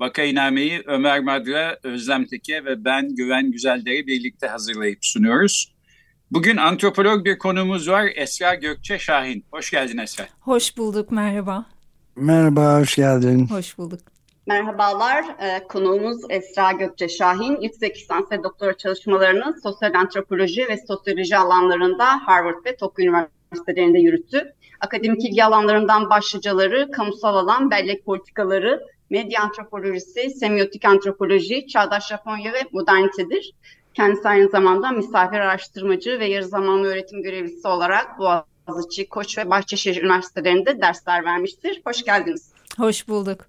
Vakainame'yi 0.00 0.82
Ömer 0.86 1.20
Madra, 1.20 1.78
Özlem 1.82 2.24
Teke 2.24 2.64
ve 2.64 2.84
ben 2.84 3.14
Güven 3.14 3.52
Güzeldere 3.52 4.06
birlikte 4.06 4.46
hazırlayıp 4.46 4.98
sunuyoruz. 5.04 5.74
Bugün 6.30 6.56
antropolog 6.56 7.24
bir 7.24 7.38
konumuz 7.38 7.88
var. 7.88 8.08
Esra 8.16 8.54
Gökçe 8.54 8.98
Şahin. 8.98 9.44
Hoş 9.52 9.70
geldin 9.70 9.98
Esra. 9.98 10.24
Hoş 10.40 10.76
bulduk, 10.76 11.10
merhaba. 11.10 11.66
Merhaba, 12.16 12.80
hoş 12.80 12.96
geldin. 12.96 13.46
Hoş 13.46 13.78
bulduk. 13.78 14.00
Merhabalar, 14.46 15.24
ee, 15.40 15.66
konuğumuz 15.68 16.20
Esra 16.30 16.72
Gökçe 16.72 17.08
Şahin. 17.08 17.60
Yüksek 17.60 17.96
lisans 17.96 18.32
ve 18.32 18.42
doktora 18.42 18.76
çalışmalarını 18.76 19.54
sosyal 19.62 19.94
antropoloji 19.94 20.68
ve 20.68 20.76
sosyoloji 20.88 21.36
alanlarında 21.36 22.04
Harvard 22.26 22.66
ve 22.66 22.76
Tokyo 22.76 23.04
Üniversitelerinde 23.04 23.98
yürüttü. 23.98 24.54
Akademik 24.80 25.24
ilgi 25.24 25.44
alanlarından 25.44 26.10
başlıcaları, 26.10 26.90
kamusal 26.90 27.36
alan, 27.36 27.70
bellek 27.70 28.04
politikaları, 28.04 28.80
medya 29.10 29.42
antropolojisi, 29.42 30.30
semiotik 30.30 30.84
antropoloji, 30.84 31.66
çağdaş 31.66 32.08
Japonya 32.08 32.52
ve 32.52 32.62
modernitedir. 32.72 33.52
Kendisi 33.94 34.28
aynı 34.28 34.48
zamanda 34.48 34.90
misafir 34.90 35.36
araştırmacı 35.36 36.20
ve 36.20 36.26
yarı 36.26 36.44
zamanlı 36.44 36.86
öğretim 36.86 37.22
görevlisi 37.22 37.68
olarak 37.68 38.18
Boğaziçi, 38.18 39.08
Koç 39.08 39.38
ve 39.38 39.50
Bahçeşehir 39.50 40.02
Üniversitelerinde 40.02 40.80
dersler 40.80 41.24
vermiştir. 41.24 41.80
Hoş 41.84 42.04
geldiniz. 42.04 42.52
Hoş 42.76 43.08
bulduk. 43.08 43.46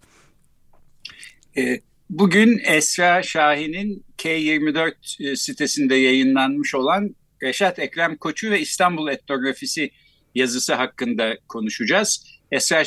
Ee, 1.57 1.79
bugün 2.09 2.61
Esra 2.65 3.23
Şahin'in 3.23 4.05
K24 4.17 5.31
e, 5.31 5.35
sitesinde 5.35 5.95
yayınlanmış 5.95 6.75
olan 6.75 7.15
Reşat 7.43 7.79
Ekrem 7.79 8.17
Koçu 8.17 8.51
ve 8.51 8.59
İstanbul 8.59 9.09
Etnografisi 9.09 9.91
yazısı 10.35 10.73
hakkında 10.73 11.37
konuşacağız. 11.47 12.25
Esra 12.51 12.85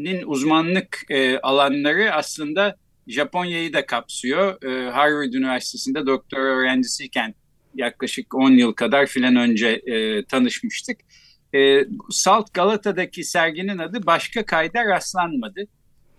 Şahin'in 0.00 0.22
uzmanlık 0.26 0.98
e, 1.10 1.38
alanları 1.38 2.14
aslında 2.14 2.76
Japonya'yı 3.06 3.72
da 3.72 3.86
kapsıyor. 3.86 4.62
E, 4.62 4.90
Harvard 4.90 5.32
Üniversitesi'nde 5.32 6.06
doktor 6.06 6.38
öğrencisiyken 6.38 7.34
yaklaşık 7.74 8.34
10 8.34 8.50
yıl 8.50 8.72
kadar 8.72 9.06
filan 9.06 9.36
önce 9.36 9.68
e, 9.68 10.24
tanışmıştık. 10.24 11.00
E, 11.54 11.84
Salt 12.10 12.54
Galata'daki 12.54 13.24
serginin 13.24 13.78
adı 13.78 14.06
başka 14.06 14.44
kayda 14.44 14.84
rastlanmadı. 14.84 15.60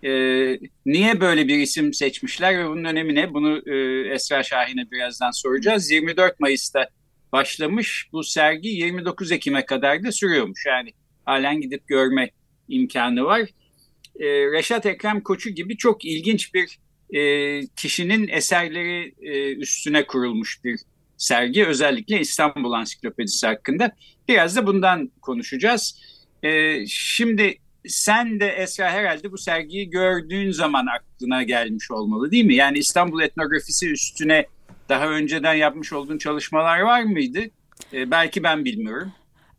E, 0.03 0.11
niye 0.85 1.21
böyle 1.21 1.47
bir 1.47 1.57
isim 1.59 1.93
seçmişler 1.93 2.59
ve 2.59 2.69
bunun 2.69 2.83
önemi 2.83 3.15
ne? 3.15 3.33
Bunu 3.33 3.61
e, 3.65 3.75
Esra 4.13 4.43
Şahin'e 4.43 4.91
birazdan 4.91 5.31
soracağız. 5.31 5.91
24 5.91 6.39
Mayıs'ta 6.39 6.87
başlamış 7.31 8.09
bu 8.11 8.23
sergi 8.23 8.69
29 8.69 9.31
Ekim'e 9.31 9.65
kadar 9.65 10.03
da 10.03 10.11
sürüyormuş. 10.11 10.65
Yani 10.65 10.93
halen 11.25 11.61
gidip 11.61 11.87
görme 11.87 12.29
imkanı 12.67 13.23
var 13.23 13.41
e, 14.19 14.25
Reşat 14.25 14.85
Ekrem 14.85 15.21
Koçu 15.21 15.49
gibi 15.49 15.77
çok 15.77 16.05
ilginç 16.05 16.53
bir 16.53 16.79
e, 17.13 17.21
kişinin 17.67 18.27
eserleri 18.27 19.13
e, 19.21 19.55
üstüne 19.55 20.07
kurulmuş 20.07 20.63
bir 20.63 20.79
sergi. 21.17 21.65
Özellikle 21.65 22.19
İstanbul 22.19 22.71
Ansiklopedisi 22.71 23.47
hakkında. 23.47 23.91
Biraz 24.27 24.55
da 24.55 24.67
bundan 24.67 25.11
konuşacağız. 25.21 26.01
E, 26.43 26.77
şimdi 26.87 27.57
sen 27.87 28.39
de 28.39 28.49
Esra 28.49 28.91
herhalde 28.91 29.31
bu 29.31 29.37
sergiyi 29.37 29.89
gördüğün 29.89 30.51
zaman 30.51 30.85
aklına 30.85 31.43
gelmiş 31.43 31.91
olmalı 31.91 32.31
değil 32.31 32.45
mi? 32.45 32.55
Yani 32.55 32.77
İstanbul 32.77 33.21
etnografisi 33.21 33.91
üstüne 33.91 34.45
daha 34.89 35.09
önceden 35.09 35.53
yapmış 35.53 35.93
olduğun 35.93 36.17
çalışmalar 36.17 36.79
var 36.79 37.03
mıydı? 37.03 37.39
E, 37.93 38.11
belki 38.11 38.43
ben 38.43 38.65
bilmiyorum. 38.65 39.13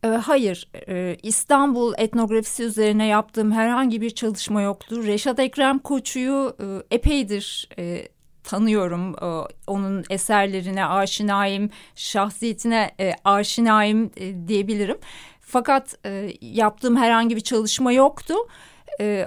Ee, 0.05 0.09
hayır, 0.09 0.69
ee, 0.89 1.17
İstanbul 1.23 1.95
etnografisi 1.99 2.63
üzerine 2.63 3.07
yaptığım 3.07 3.53
herhangi 3.53 4.01
bir 4.01 4.11
çalışma 4.11 4.63
yoktu. 4.63 5.07
Reşat 5.07 5.39
Ekrem 5.39 5.79
Koçu'yu 5.79 6.57
e, 6.61 6.95
epeydir 6.95 7.69
e, 7.79 8.09
tanıyorum. 8.45 9.15
E, 9.15 9.49
onun 9.67 10.05
eserlerine 10.11 10.87
aşinayım, 10.87 11.71
şahsiyetine 11.95 12.91
aşinayım 13.25 14.11
diyebilirim. 14.49 14.99
Fakat 15.41 15.99
yaptığım 16.41 16.97
herhangi 16.97 17.37
bir 17.37 17.41
çalışma 17.41 17.93
yoktu. 17.93 18.35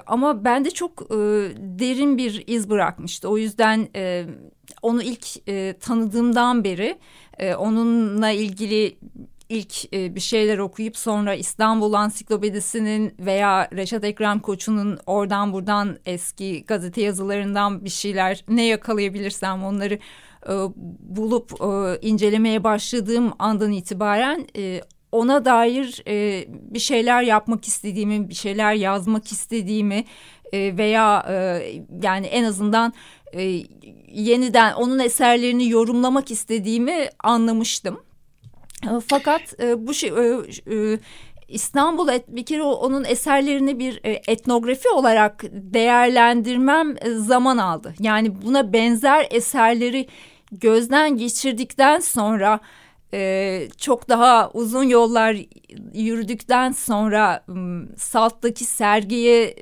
ama 0.08 0.46
bende 0.46 0.72
çok 0.72 1.09
derin 1.58 2.18
bir 2.18 2.44
iz 2.47 2.69
bırakmıştı. 2.69 3.30
O 3.30 3.38
yüzden 3.38 3.88
onu 4.81 5.03
ilk 5.03 5.46
tanıdığımdan 5.81 6.64
beri 6.64 6.97
onunla 7.58 8.30
ilgili 8.30 8.97
ilk 9.50 9.94
e, 9.94 10.16
bir 10.16 10.19
şeyler 10.19 10.57
okuyup 10.57 10.97
sonra 10.97 11.33
İstanbul 11.35 11.94
Ansiklopedisi'nin 11.94 13.16
veya 13.19 13.69
Reşat 13.73 14.03
Ekrem 14.03 14.39
Koçu'nun 14.39 15.00
oradan 15.06 15.53
buradan 15.53 15.97
eski 16.06 16.66
gazete 16.66 17.01
yazılarından 17.01 17.85
bir 17.85 17.89
şeyler 17.89 18.44
ne 18.47 18.66
yakalayabilirsem 18.66 19.63
onları 19.63 20.00
e, 20.47 20.53
bulup 21.00 21.51
e, 21.61 22.00
incelemeye 22.07 22.63
başladığım 22.63 23.34
andan 23.39 23.72
itibaren 23.72 24.47
e, 24.57 24.81
ona 25.11 25.45
dair 25.45 26.03
e, 26.07 26.45
bir 26.50 26.79
şeyler 26.79 27.23
yapmak 27.23 27.67
istediğimi, 27.67 28.29
bir 28.29 28.35
şeyler 28.35 28.73
yazmak 28.73 29.31
istediğimi 29.31 30.05
e, 30.53 30.78
veya 30.78 31.25
e, 31.29 31.35
yani 32.03 32.28
en 32.28 32.44
azından 32.44 32.94
e, 33.34 33.63
yeniden 34.07 34.73
onun 34.73 35.00
eserlerini 35.00 35.69
yorumlamak 35.69 36.31
istediğimi 36.31 37.09
anlamıştım. 37.23 38.04
E, 38.84 38.90
fakat 39.08 39.59
e, 39.59 39.88
bu 39.88 39.94
şey 39.94 40.09
e, 40.09 41.00
İstanbul 41.47 42.08
et, 42.08 42.25
bir 42.28 42.46
kere 42.46 42.63
onun 42.63 43.03
eserlerini 43.03 43.80
bir 43.80 44.00
etnografi 44.03 44.90
olarak 44.90 45.44
değerlendirmem 45.52 46.96
zaman 47.18 47.58
aldı. 47.58 47.94
Yani 48.00 48.41
buna 48.41 48.74
benzer 48.74 49.28
eserleri 49.31 50.08
gözden 50.52 51.18
geçirdikten 51.18 52.00
sonra 52.00 52.59
çok 53.78 54.09
daha 54.09 54.52
uzun 54.53 54.84
yollar 54.84 55.38
yürüdükten 55.94 56.72
sonra 56.72 57.46
Salt'taki 57.97 58.66
sergiye 58.66 59.56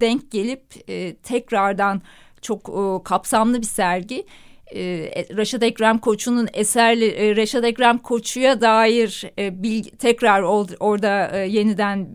denk 0.00 0.30
gelip 0.30 0.86
tekrardan 1.22 2.02
çok 2.42 2.70
kapsamlı 3.04 3.60
bir 3.60 3.66
sergi 3.66 4.26
e, 4.74 5.26
Reşat 5.36 5.62
Ekrem 5.62 5.98
Koçu'nun 5.98 6.48
eserli 6.54 7.06
e, 7.06 7.36
Reşat 7.36 7.64
Ekrem 7.64 7.98
Koçu'ya 7.98 8.60
dair 8.60 9.24
e, 9.38 9.62
bilgi, 9.62 9.90
tekrar 9.90 10.42
orada 10.80 11.30
e, 11.36 11.48
yeniden 11.48 12.08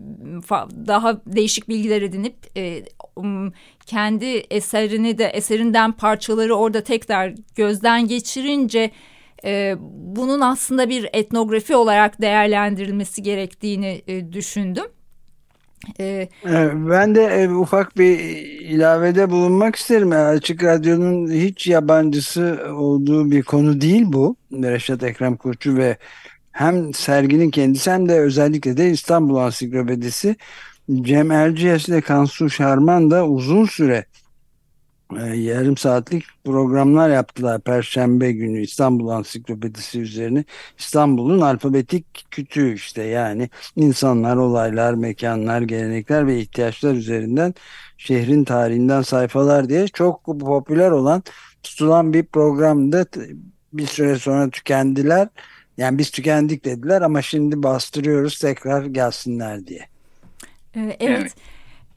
daha 0.86 1.20
değişik 1.26 1.68
bilgiler 1.68 2.02
edinip 2.02 2.34
e, 2.56 2.82
um, 3.16 3.52
kendi 3.86 4.26
eserini 4.50 5.18
de 5.18 5.24
eserinden 5.24 5.92
parçaları 5.92 6.54
orada 6.54 6.82
tekrar 6.82 7.34
gözden 7.54 8.06
geçirince 8.08 8.90
e, 9.44 9.74
bunun 10.16 10.40
aslında 10.40 10.88
bir 10.88 11.08
etnografi 11.12 11.76
olarak 11.76 12.20
değerlendirilmesi 12.22 13.22
gerektiğini 13.22 14.02
e, 14.06 14.32
düşündüm. 14.32 14.86
Ee, 16.00 16.28
ben 16.74 17.14
de 17.14 17.24
e, 17.24 17.48
ufak 17.48 17.98
bir 17.98 18.18
ilavede 18.58 19.30
bulunmak 19.30 19.76
isterim. 19.76 20.12
Açık 20.12 20.64
Radyo'nun 20.64 21.30
hiç 21.30 21.66
yabancısı 21.66 22.60
olduğu 22.76 23.30
bir 23.30 23.42
konu 23.42 23.80
değil 23.80 24.04
bu. 24.06 24.36
Reşat 24.52 25.02
Ekrem 25.02 25.36
Koçu 25.36 25.76
ve 25.76 25.96
hem 26.52 26.94
serginin 26.94 27.50
kendisi 27.50 27.90
hem 27.90 28.08
de 28.08 28.20
özellikle 28.20 28.76
de 28.76 28.90
İstanbul 28.90 29.36
Ansiklopedisi 29.36 30.36
Cem 31.00 31.30
Erciyes 31.30 31.88
ile 31.88 32.00
Kansu 32.00 32.50
Şarman 32.50 33.10
da 33.10 33.26
uzun 33.26 33.64
süre 33.64 34.04
e, 35.16 35.36
yarım 35.36 35.76
saatlik 35.76 36.24
programlar 36.44 37.10
yaptılar 37.10 37.60
Perşembe 37.60 38.32
günü 38.32 38.62
İstanbul 38.62 39.08
Ansiklopedisi 39.08 40.00
üzerine. 40.00 40.44
İstanbul'un 40.78 41.40
alfabetik 41.40 42.26
kütüğü 42.30 42.74
işte 42.74 43.02
yani 43.02 43.50
insanlar, 43.76 44.36
olaylar, 44.36 44.94
mekanlar, 44.94 45.62
gelenekler 45.62 46.26
ve 46.26 46.38
ihtiyaçlar 46.38 46.94
üzerinden 46.94 47.54
şehrin 47.98 48.44
tarihinden 48.44 49.02
sayfalar 49.02 49.68
diye 49.68 49.88
çok 49.88 50.24
popüler 50.24 50.90
olan 50.90 51.22
tutulan 51.62 52.12
bir 52.12 52.26
programda 52.26 53.06
bir 53.72 53.86
süre 53.86 54.18
sonra 54.18 54.50
tükendiler. 54.50 55.28
Yani 55.76 55.98
biz 55.98 56.10
tükendik 56.10 56.64
dediler 56.64 57.02
ama 57.02 57.22
şimdi 57.22 57.62
bastırıyoruz 57.62 58.38
tekrar 58.38 58.84
gelsinler 58.84 59.66
diye. 59.66 59.88
Ee, 60.74 60.80
evet. 60.80 60.96
evet. 61.00 61.34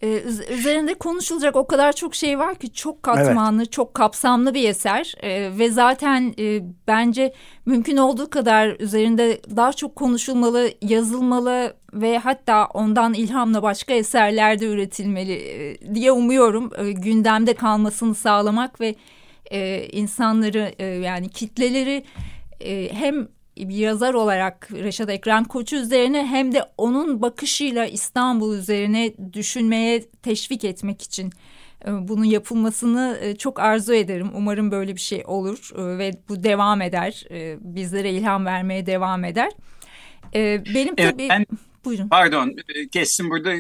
Ee, 0.04 0.24
üzerinde 0.50 0.94
konuşulacak 0.94 1.56
o 1.56 1.68
kadar 1.68 1.94
çok 1.94 2.16
şey 2.16 2.40
var 2.40 2.56
ki 2.56 2.74
çok 2.74 3.04
katmanlı, 3.04 3.62
evet. 3.62 3.72
çok 3.72 3.94
kapsamlı 3.94 4.54
bir 4.54 4.70
eser 4.70 5.16
ee, 5.22 5.52
ve 5.58 5.70
zaten 5.70 6.34
e, 6.40 6.62
bence 6.88 7.34
mümkün 7.66 7.98
olduğu 7.98 8.30
kadar 8.30 8.80
üzerinde 8.80 9.42
daha 9.56 9.74
çok 9.74 9.96
konuşulmalı, 9.96 10.70
yazılmalı 10.82 11.74
ve 11.94 12.18
hatta 12.18 12.66
ondan 12.66 13.14
ilhamla 13.14 13.64
başka 13.64 13.94
eserlerde 13.94 14.66
üretilmeli 14.66 15.34
e, 15.34 15.96
diye 15.96 16.12
umuyorum. 16.12 16.72
E, 16.78 16.92
gündemde 16.92 17.54
kalmasını 17.54 18.16
sağlamak 18.16 18.82
ve 18.82 18.96
e, 19.52 19.88
insanları 19.92 20.74
e, 20.80 20.86
yani 20.86 21.30
kitleleri 21.30 22.04
e, 22.60 22.94
hem 22.94 23.28
bir 23.70 23.76
yazar 23.76 24.14
olarak 24.14 24.70
Reşat 24.72 25.10
Ekrem 25.10 25.44
Koçu 25.44 25.76
üzerine 25.76 26.26
hem 26.26 26.54
de 26.54 26.64
onun 26.78 27.22
bakışıyla 27.22 27.86
İstanbul 27.86 28.58
üzerine 28.58 29.14
düşünmeye 29.34 30.04
teşvik 30.24 30.64
etmek 30.64 31.02
için 31.02 31.32
e, 31.86 32.08
bunun 32.08 32.24
yapılmasını 32.24 33.18
e, 33.22 33.36
çok 33.36 33.60
arzu 33.60 33.94
ederim. 33.94 34.30
Umarım 34.36 34.72
böyle 34.72 34.96
bir 34.96 35.02
şey 35.02 35.24
olur 35.26 35.72
e, 35.76 35.98
ve 35.98 36.12
bu 36.30 36.44
devam 36.44 36.82
eder. 36.82 37.26
Bizlere 37.62 38.12
ilham 38.12 38.46
vermeye 38.46 38.86
devam 38.86 39.24
eder. 39.24 39.52
Benim 40.34 40.94
evet, 40.98 41.12
tabii... 41.12 41.30
Ben... 41.30 41.46
Buyurun. 41.86 42.10
Pardon 42.10 42.56
kestim 42.92 43.30
burada 43.30 43.54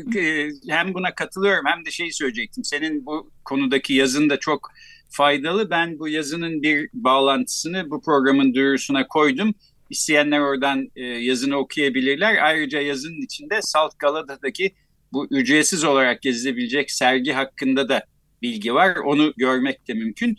hem 0.70 0.94
buna 0.94 1.16
katılıyorum 1.16 1.66
hem 1.66 1.86
de 1.86 1.92
şeyi 1.92 2.14
söyleyecektim. 2.14 2.64
Senin 2.64 3.06
bu 3.06 3.32
konudaki 3.46 3.94
yazın 3.94 4.30
da 4.30 4.40
çok 4.40 4.72
faydalı. 5.10 5.70
Ben 5.70 6.00
bu 6.00 6.08
yazının 6.08 6.62
bir 6.62 6.90
bağlantısını 6.94 7.90
bu 7.90 8.02
programın 8.02 8.54
duyurusuna 8.54 9.08
koydum. 9.08 9.54
İsteyenler 9.92 10.40
oradan 10.40 10.92
e, 10.96 11.04
yazını 11.06 11.58
okuyabilirler. 11.58 12.38
Ayrıca 12.46 12.82
yazının 12.82 13.22
içinde 13.22 13.60
Salt 13.62 14.00
Galata'daki 14.00 14.72
bu 15.14 15.28
ücretsiz 15.32 15.84
olarak 15.84 16.22
gezilebilecek 16.22 16.92
sergi 16.92 17.32
hakkında 17.32 17.90
da 17.90 18.04
bilgi 18.42 18.74
var. 18.74 18.96
Onu 18.96 19.34
görmek 19.38 19.88
de 19.88 19.94
mümkün. 19.94 20.38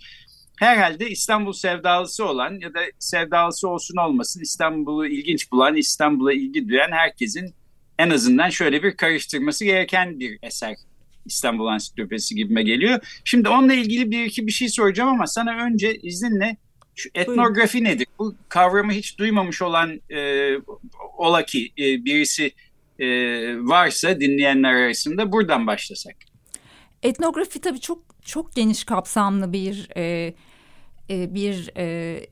Herhalde 0.59 1.11
İstanbul 1.11 1.53
sevdalısı 1.53 2.25
olan 2.25 2.59
ya 2.61 2.75
da 2.75 2.81
sevdalısı 2.99 3.69
olsun 3.69 3.97
olmasın 3.97 4.41
İstanbul'u 4.41 5.07
ilginç 5.07 5.53
bulan, 5.53 5.77
İstanbul'a 5.77 6.33
ilgi 6.33 6.69
duyan 6.69 6.91
herkesin 6.91 7.55
en 7.99 8.11
azından 8.11 8.51
şöyle 8.51 8.83
bir 8.83 8.97
karıştırması 8.97 9.65
gereken 9.65 10.21
bir 10.21 10.39
eser. 10.43 10.77
İstanbul 11.27 11.67
Ansiklopedisi 11.67 12.35
gibime 12.35 12.63
geliyor. 12.63 13.01
Şimdi 13.25 13.49
onunla 13.49 13.75
ilgili 13.75 14.11
bir 14.11 14.25
iki 14.25 14.47
bir 14.47 14.53
şey 14.53 14.69
soracağım 14.69 15.11
ama 15.11 15.27
sana 15.27 15.65
önce 15.65 15.95
izninle 15.95 16.57
şu 16.95 17.11
etnografi 17.15 17.79
Buyurun. 17.79 17.95
nedir? 17.95 18.07
Bu 18.19 18.35
kavramı 18.49 18.93
hiç 18.93 19.19
duymamış 19.19 19.63
olan 19.63 20.01
e, 20.11 20.51
ola 21.17 21.45
ki 21.45 21.73
e, 21.79 22.05
birisi 22.05 22.53
e, 22.99 23.07
varsa 23.59 24.21
dinleyenler 24.21 24.75
arasında 24.75 25.33
buradan 25.33 25.67
başlasak. 25.67 26.17
Etnografi 27.03 27.61
tabii 27.61 27.81
çok 27.81 28.03
çok 28.25 28.55
geniş 28.55 28.85
kapsamlı 28.85 29.53
bir 29.53 29.89
e, 29.97 30.35
e, 31.11 31.35
bir 31.35 31.71
e, 31.77 32.27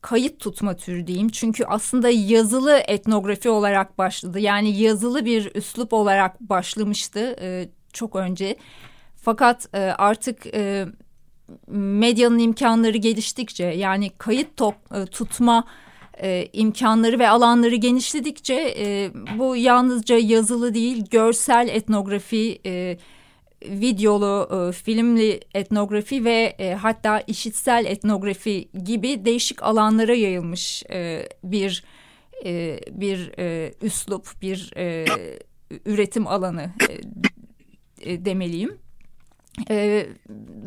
kayıt 0.00 0.40
tutma 0.40 0.76
türü 0.76 1.06
diyeyim. 1.06 1.28
Çünkü 1.28 1.64
aslında 1.64 2.08
yazılı 2.08 2.82
etnografi 2.88 3.48
olarak 3.48 3.98
başladı. 3.98 4.40
Yani 4.40 4.80
yazılı 4.80 5.24
bir 5.24 5.50
üslup 5.54 5.92
olarak 5.92 6.40
başlamıştı 6.40 7.36
e, 7.40 7.68
çok 7.92 8.16
önce. 8.16 8.56
Fakat 9.16 9.74
e, 9.74 9.78
artık 9.78 10.46
e, 10.46 10.86
medyanın 11.76 12.38
imkanları 12.38 12.96
geliştikçe 12.96 13.64
yani 13.64 14.10
kayıt 14.18 14.56
top, 14.56 14.74
e, 14.94 15.06
tutma 15.06 15.64
e, 16.22 16.48
imkanları 16.52 17.18
ve 17.18 17.28
alanları 17.28 17.74
genişledikçe 17.74 18.74
e, 18.78 19.10
bu 19.38 19.56
yalnızca 19.56 20.18
yazılı 20.18 20.74
değil 20.74 21.04
görsel 21.10 21.68
etnografi, 21.68 22.60
e, 22.66 22.98
videolu, 23.62 24.48
e, 24.52 24.72
filmli 24.72 25.40
etnografi 25.54 26.24
ve 26.24 26.56
e, 26.58 26.74
hatta 26.74 27.20
işitsel 27.20 27.84
etnografi 27.86 28.68
gibi 28.84 29.24
değişik 29.24 29.62
alanlara 29.62 30.14
yayılmış 30.14 30.82
e, 30.90 31.28
bir 31.44 31.84
e, 32.44 32.80
bir 32.90 33.32
e, 33.38 33.74
üslup, 33.82 34.42
bir 34.42 34.72
e, 34.76 35.06
üretim 35.86 36.26
alanı 36.26 36.70
e, 36.90 38.12
e, 38.12 38.24
demeliyim. 38.24 38.78
Ee, 39.70 40.06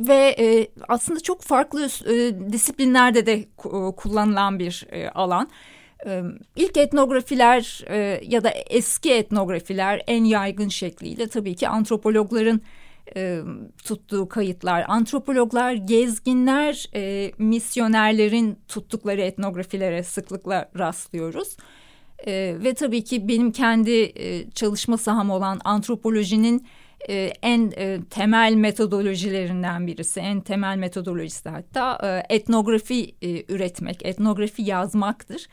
ve 0.07 0.35
e, 0.39 0.67
aslında 0.87 1.19
çok 1.19 1.41
farklı 1.41 1.85
e, 1.85 2.51
disiplinlerde 2.51 3.25
de 3.25 3.45
kullanılan 3.97 4.59
bir 4.59 4.87
e, 4.91 5.09
alan. 5.09 5.49
E, 6.05 6.21
ilk 6.55 6.77
etnografiler 6.77 7.83
e, 7.87 8.21
ya 8.27 8.43
da 8.43 8.49
eski 8.49 9.13
etnografiler 9.13 10.03
en 10.07 10.23
yaygın 10.23 10.69
şekliyle 10.69 11.27
tabii 11.27 11.55
ki 11.55 11.67
antropologların 11.67 12.61
e, 13.15 13.39
tuttuğu 13.83 14.29
kayıtlar. 14.29 14.85
Antropologlar, 14.88 15.73
gezginler, 15.73 16.89
e, 16.95 17.31
misyonerlerin 17.38 18.59
tuttukları 18.67 19.21
etnografilere 19.21 20.03
sıklıkla 20.03 20.69
rastlıyoruz. 20.77 21.57
E, 22.27 22.55
ve 22.63 22.73
tabii 22.73 23.03
ki 23.03 23.27
benim 23.27 23.51
kendi 23.51 23.91
e, 23.91 24.49
çalışma 24.49 24.97
saham 24.97 25.29
olan 25.29 25.59
antropolojinin 25.63 26.67
e, 27.09 27.33
en 27.41 27.71
e, 27.77 27.99
temel 28.09 28.55
metodolojilerinden 28.55 29.87
birisi, 29.87 30.19
en 30.19 30.41
temel 30.41 30.77
metodolojisi 30.77 31.49
hatta 31.49 31.99
e, 32.03 32.35
etnografi 32.35 33.15
e, 33.21 33.53
üretmek, 33.53 34.05
etnografi 34.05 34.61
yazmaktır. 34.61 35.47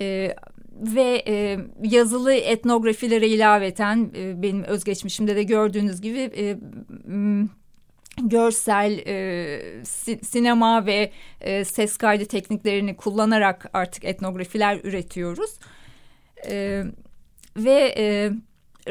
E, 0.00 0.34
ve 0.80 1.22
e, 1.26 1.58
yazılı 1.82 2.32
etnografilere 2.32 3.28
ilaveten 3.28 4.10
e, 4.16 4.42
benim 4.42 4.64
özgeçmişimde 4.64 5.36
de 5.36 5.42
gördüğünüz 5.42 6.00
gibi 6.00 6.18
e, 6.36 6.58
görsel 8.22 8.98
e, 9.06 9.84
si, 9.84 10.18
sinema 10.22 10.86
ve 10.86 11.12
e, 11.40 11.64
ses 11.64 11.96
kaydı 11.96 12.24
tekniklerini 12.24 12.96
kullanarak 12.96 13.70
artık 13.72 14.04
etnografiler 14.04 14.80
üretiyoruz. 14.84 15.58
E, 16.50 16.84
ve 17.56 17.94
e, 17.96 18.32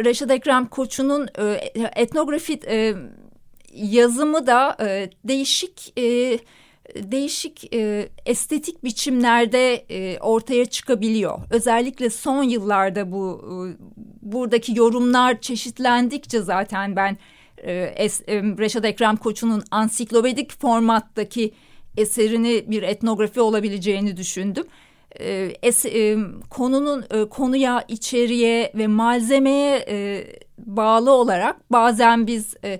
Reşat 0.06 0.32
Ekrem 0.32 0.66
Koçu'nun 0.66 1.28
e, 1.40 1.44
etnografi 1.96 2.60
e, 2.68 2.94
yazımı 3.74 4.48
da 4.48 4.78
e, 4.82 5.10
değişik 5.24 6.00
e, 6.00 6.40
değişik 6.96 7.74
estetik 8.26 8.84
biçimlerde 8.84 9.86
ortaya 10.22 10.66
çıkabiliyor. 10.66 11.40
Özellikle 11.52 12.10
son 12.10 12.44
yıllarda 12.44 13.12
bu 13.12 13.46
buradaki 14.22 14.78
yorumlar 14.78 15.42
çeşitlendikçe 15.42 16.42
zaten 16.42 16.96
ben 16.96 17.18
e, 17.58 17.94
es, 17.96 18.22
Reşat 18.30 18.86
Ekrem 18.86 19.16
Koçu'nun 19.16 19.64
ansiklopedik 19.72 20.62
formattaki 20.62 21.54
eserini 21.98 22.66
bir 22.68 22.84
etnografi 22.84 23.42
olabileceğini 23.42 24.18
düşündüm 24.18 24.66
e, 25.20 25.54
es, 25.64 25.86
e, 25.86 26.18
konunun 26.50 27.06
e, 27.12 27.30
konuya, 27.30 27.86
içeriye 27.88 28.72
ve 28.76 28.88
malzemeye 28.88 29.86
e, 29.90 30.26
bağlı 30.58 31.12
olarak 31.12 31.72
bazen 31.72 32.28
biz 32.28 32.56
e, 32.64 32.80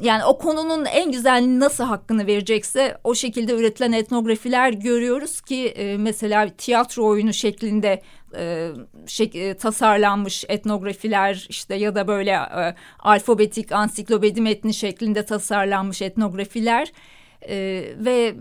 yani 0.00 0.24
o 0.24 0.38
konunun 0.38 0.84
en 0.84 1.12
güzel 1.12 1.44
nasıl 1.58 1.84
hakkını 1.84 2.26
verecekse 2.26 2.98
o 3.04 3.14
şekilde 3.14 3.52
üretilen 3.52 3.92
etnografiler 3.92 4.72
görüyoruz 4.72 5.40
ki 5.40 5.66
e, 5.66 5.96
mesela 5.96 6.48
tiyatro 6.48 7.06
oyunu 7.06 7.32
şeklinde 7.32 8.02
e, 8.36 8.70
şek, 9.06 9.36
e, 9.36 9.56
tasarlanmış 9.56 10.44
etnografiler 10.48 11.46
işte 11.48 11.74
ya 11.74 11.94
da 11.94 12.08
böyle 12.08 12.30
e, 12.30 12.74
alfabetik 12.98 13.72
ansiklopedi 13.72 14.40
metni 14.40 14.74
şeklinde 14.74 15.24
tasarlanmış 15.24 16.02
etnografiler 16.02 16.92
e, 17.48 17.84
ve 17.98 18.34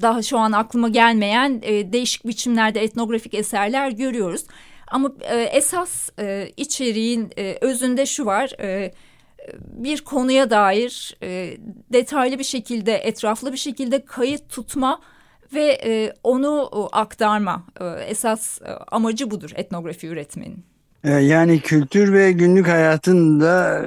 daha 0.00 0.22
şu 0.22 0.38
an 0.38 0.52
aklıma 0.52 0.88
gelmeyen 0.88 1.60
e, 1.62 1.92
değişik 1.92 2.26
biçimlerde 2.26 2.82
etnografik 2.82 3.34
eserler 3.34 3.90
görüyoruz. 3.90 4.44
Ama 4.88 5.12
e, 5.20 5.42
esas 5.42 6.10
e, 6.18 6.50
içeriğin 6.56 7.30
e, 7.38 7.58
özünde 7.60 8.06
şu 8.06 8.26
var. 8.26 8.50
E, 8.60 8.92
bir 9.62 10.00
konuya 10.00 10.50
dair 10.50 11.16
e, 11.22 11.56
detaylı 11.92 12.38
bir 12.38 12.44
şekilde, 12.44 12.94
etraflı 12.94 13.52
bir 13.52 13.58
şekilde 13.58 14.04
kayıt 14.04 14.48
tutma 14.48 15.00
ve 15.54 15.80
e, 15.84 16.12
onu 16.22 16.70
e, 16.72 16.96
aktarma. 16.96 17.66
E, 17.80 17.84
esas 17.84 18.62
e, 18.62 18.70
amacı 18.70 19.30
budur 19.30 19.50
etnografi 19.54 20.06
üretmenin. 20.06 20.64
E, 21.04 21.10
yani 21.10 21.60
kültür 21.60 22.12
ve 22.12 22.32
günlük 22.32 22.68
hayatın 22.68 23.40
da 23.40 23.82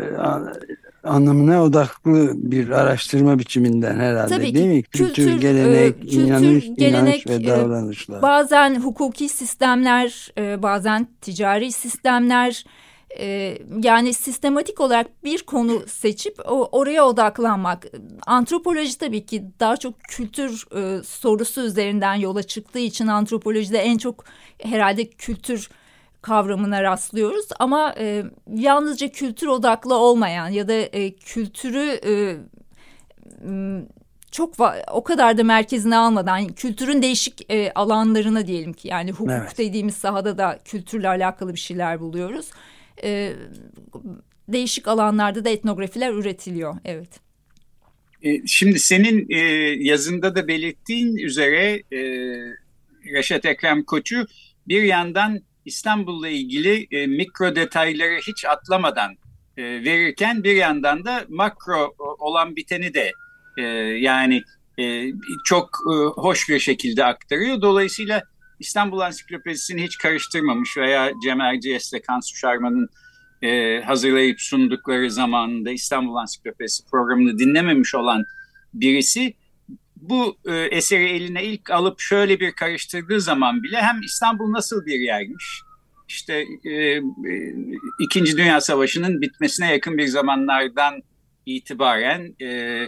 anlamına 1.05 1.63
odaklı 1.63 2.31
bir 2.35 2.69
araştırma 2.69 3.39
biçiminden 3.39 3.99
herhalde 3.99 4.35
Tabii 4.35 4.47
ki, 4.47 4.55
değil 4.55 4.67
mi? 4.67 4.83
Kültür, 4.83 5.13
kültür 5.13 5.41
gelenek, 5.41 5.95
e, 6.03 6.07
inanış, 6.07 6.65
gelenek, 6.77 7.27
inanç 7.27 7.27
ve 7.27 7.33
e, 7.33 7.47
davranışlar. 7.47 8.21
Bazen 8.21 8.81
hukuki 8.81 9.29
sistemler, 9.29 10.31
e, 10.37 10.63
bazen 10.63 11.07
ticari 11.21 11.71
sistemler, 11.71 12.65
e, 13.19 13.57
yani 13.83 14.13
sistematik 14.13 14.81
olarak 14.81 15.23
bir 15.23 15.43
konu 15.43 15.83
seçip 15.87 16.39
o, 16.45 16.69
oraya 16.71 17.05
odaklanmak. 17.05 17.87
Antropoloji 18.27 18.97
tabii 18.97 19.25
ki 19.25 19.43
daha 19.59 19.77
çok 19.77 20.03
kültür 20.03 20.65
e, 20.75 21.03
sorusu 21.03 21.61
üzerinden 21.61 22.15
yola 22.15 22.43
çıktığı 22.43 22.79
için 22.79 23.07
antropolojide 23.07 23.77
en 23.77 23.97
çok 23.97 24.25
herhalde 24.63 25.09
kültür 25.09 25.69
kavramına 26.25 26.83
rastlıyoruz 26.83 27.45
ama 27.59 27.95
e, 27.97 28.23
yalnızca 28.55 29.09
kültür 29.09 29.47
odaklı 29.47 29.95
olmayan 29.95 30.49
ya 30.49 30.67
da 30.67 30.73
e, 30.73 31.15
kültürü 31.15 31.99
e, 32.05 32.13
çok 34.31 34.53
o 34.91 35.03
kadar 35.03 35.37
da 35.37 35.43
merkezine 35.43 35.97
almadan 35.97 36.47
kültürün 36.47 37.01
değişik 37.01 37.51
e, 37.51 37.71
alanlarına 37.75 38.47
diyelim 38.47 38.73
ki 38.73 38.87
yani 38.87 39.11
hukuk 39.11 39.31
evet. 39.31 39.57
dediğimiz 39.57 39.95
sahada 39.95 40.37
da 40.37 40.59
kültürle 40.65 41.07
alakalı 41.07 41.53
bir 41.53 41.59
şeyler 41.59 41.99
buluyoruz. 41.99 42.51
E, 43.03 43.33
değişik 44.47 44.87
alanlarda 44.87 45.45
da 45.45 45.49
etnografiler 45.49 46.13
üretiliyor 46.13 46.75
evet. 46.85 47.09
E, 48.21 48.47
şimdi 48.47 48.79
senin 48.79 49.27
e, 49.29 49.39
yazında 49.79 50.35
da 50.35 50.47
belirttiğin 50.47 51.15
üzere 51.15 51.83
e, 51.91 51.99
Reşat 53.13 53.45
Ekrem 53.45 53.83
Koçu 53.83 54.27
bir 54.67 54.83
yandan 54.83 55.41
İstanbul'la 55.65 56.29
ilgili 56.29 56.87
e, 56.91 57.07
mikro 57.07 57.55
detayları 57.55 58.19
hiç 58.27 58.45
atlamadan 58.45 59.15
e, 59.57 59.63
verirken 59.63 60.43
bir 60.43 60.55
yandan 60.55 61.05
da 61.05 61.25
makro 61.29 61.95
olan 62.19 62.55
biteni 62.55 62.93
de 62.93 63.11
e, 63.57 63.61
yani 63.99 64.43
e, 64.79 65.11
çok 65.45 65.69
e, 65.91 65.93
hoş 66.21 66.49
bir 66.49 66.59
şekilde 66.59 67.05
aktarıyor. 67.05 67.61
Dolayısıyla 67.61 68.23
İstanbul 68.59 68.99
Ansiklopedisini 68.99 69.83
hiç 69.83 69.97
karıştırmamış 69.97 70.77
veya 70.77 71.11
Cem 71.23 71.41
Erciyes'le 71.41 72.01
Kansu 72.07 72.35
Şarman'ın 72.35 72.89
e, 73.41 73.81
hazırlayıp 73.81 74.41
sundukları 74.41 75.11
zamanında 75.11 75.71
İstanbul 75.71 76.15
Ansiklopedisi 76.15 76.85
programını 76.85 77.39
dinlememiş 77.39 77.95
olan 77.95 78.23
birisi 78.73 79.33
bu 80.09 80.37
e, 80.45 80.55
eseri 80.55 81.09
eline 81.09 81.43
ilk 81.43 81.71
alıp 81.71 81.99
şöyle 81.99 82.39
bir 82.39 82.51
karıştırdığı 82.51 83.21
zaman 83.21 83.63
bile 83.63 83.81
hem 83.81 84.01
İstanbul 84.01 84.51
nasıl 84.51 84.85
bir 84.85 84.99
yermiş, 84.99 85.61
işte 86.07 86.45
e, 86.65 86.71
e, 86.71 87.01
İkinci 87.99 88.37
Dünya 88.37 88.61
Savaşı'nın 88.61 89.21
bitmesine 89.21 89.71
yakın 89.71 89.97
bir 89.97 90.07
zamanlardan 90.07 91.03
itibaren 91.45 92.35
e, 92.41 92.87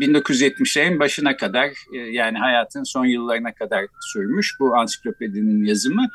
1970'lerin 0.00 0.98
başına 0.98 1.36
kadar 1.36 1.68
e, 1.94 1.98
yani 1.98 2.38
hayatın 2.38 2.82
son 2.82 3.04
yıllarına 3.04 3.54
kadar 3.54 3.86
sürmüş 4.00 4.56
bu 4.60 4.76
ansiklopedinin 4.76 5.64
yazımı. 5.64 6.08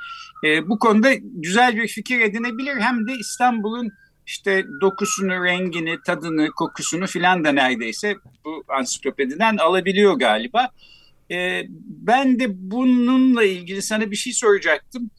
E, 0.43 0.69
bu 0.69 0.79
konuda 0.79 1.13
güzel 1.23 1.75
bir 1.75 1.87
fikir 1.87 2.19
edinebilir 2.19 2.75
hem 2.75 3.07
de 3.07 3.13
İstanbul'un 3.13 3.91
işte 4.27 4.65
dokusunu, 4.81 5.43
rengini, 5.43 5.97
tadını, 6.05 6.51
kokusunu 6.51 7.07
filan 7.07 7.43
da 7.43 7.51
neredeyse 7.51 8.15
bu 8.45 8.63
ansiklopediden 8.67 9.57
alabiliyor 9.57 10.13
galiba. 10.13 10.69
E, 11.31 11.63
ben 11.85 12.39
de 12.39 12.45
bununla 12.49 13.43
ilgili 13.43 13.81
sana 13.81 14.11
bir 14.11 14.15
şey 14.15 14.33
soracaktım. 14.33 15.09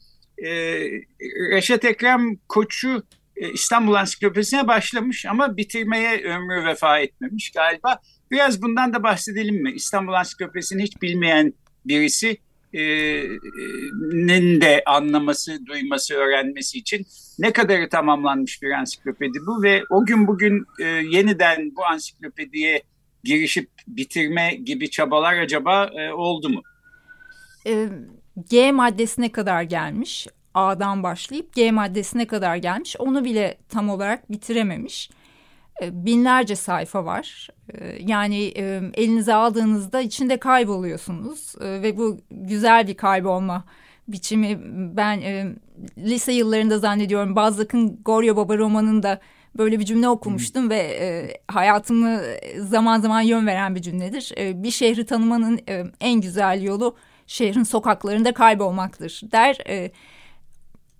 Reşat 1.51 1.85
Ekrem 1.85 2.35
Koç'u 2.47 3.03
e, 3.35 3.51
İstanbul 3.51 3.93
Ansiklopedisi'ne 3.93 4.67
başlamış 4.67 5.25
ama 5.25 5.57
bitirmeye 5.57 6.23
ömrü 6.23 6.65
vefa 6.65 6.99
etmemiş 6.99 7.51
galiba. 7.51 7.99
Biraz 8.31 8.61
bundan 8.61 8.93
da 8.93 9.03
bahsedelim 9.03 9.63
mi? 9.63 9.71
İstanbul 9.71 10.13
Ansiklopedisi'ni 10.13 10.83
hiç 10.83 11.01
bilmeyen 11.01 11.53
birisi 11.85 12.29
e, 12.29 12.37
nin 12.73 14.61
de 14.61 14.83
anlaması, 14.85 15.65
duyması, 15.65 16.15
öğrenmesi 16.15 16.77
için 16.77 17.05
ne 17.39 17.53
kadarı 17.53 17.89
tamamlanmış 17.89 18.61
bir 18.61 18.71
ansiklopedi 18.71 19.39
bu 19.47 19.63
ve 19.63 19.83
o 19.89 20.05
gün 20.05 20.27
bugün 20.27 20.65
e, 20.79 20.85
yeniden 20.85 21.71
bu 21.75 21.85
ansiklopediye 21.85 22.81
girişip 23.23 23.69
bitirme 23.87 24.55
gibi 24.55 24.89
çabalar 24.89 25.39
acaba 25.39 25.85
e, 25.85 26.11
oldu 26.11 26.49
mu? 26.49 26.61
E, 27.67 27.87
G 28.49 28.71
maddesine 28.71 29.31
kadar 29.31 29.63
gelmiş. 29.63 30.27
A'dan 30.53 31.03
başlayıp 31.03 31.53
G 31.53 31.71
maddesine 31.71 32.27
kadar 32.27 32.55
gelmiş. 32.55 32.95
Onu 32.99 33.25
bile 33.25 33.57
tam 33.69 33.89
olarak 33.89 34.31
bitirememiş. 34.31 35.09
E, 35.81 36.05
binlerce 36.05 36.55
sayfa 36.55 37.05
var. 37.05 37.47
E, 37.73 37.97
yani 38.05 38.53
e, 38.57 38.81
elinize 38.93 39.33
aldığınızda 39.33 40.01
içinde 40.01 40.37
kayboluyorsunuz 40.37 41.55
ve 41.61 41.97
bu 41.97 42.19
güzel 42.31 42.87
bir 42.87 42.97
kaybolma 42.97 43.63
biçimi. 44.07 44.59
Ben 44.97 45.21
lise 45.97 46.31
yıllarında 46.33 46.79
zannediyorum 46.79 47.35
Balzac'ın 47.35 47.99
Gorya 48.05 48.37
Baba 48.37 48.57
romanında 48.57 49.19
böyle 49.57 49.79
bir 49.79 49.85
cümle 49.85 50.09
okumuştum 50.09 50.63
hmm. 50.63 50.69
ve 50.69 50.77
e, 50.77 51.37
hayatımı 51.47 52.21
zaman 52.57 52.99
zaman 52.99 53.21
yön 53.21 53.47
veren 53.47 53.75
bir 53.75 53.81
cümledir. 53.81 54.31
E, 54.37 54.63
bir 54.63 54.71
şehri 54.71 55.05
tanımanın 55.05 55.59
e, 55.69 55.83
en 56.01 56.21
güzel 56.21 56.61
yolu 56.61 56.95
şehrin 57.27 57.63
sokaklarında 57.63 58.33
kaybolmaktır 58.33 59.21
der. 59.31 59.57
E, 59.67 59.91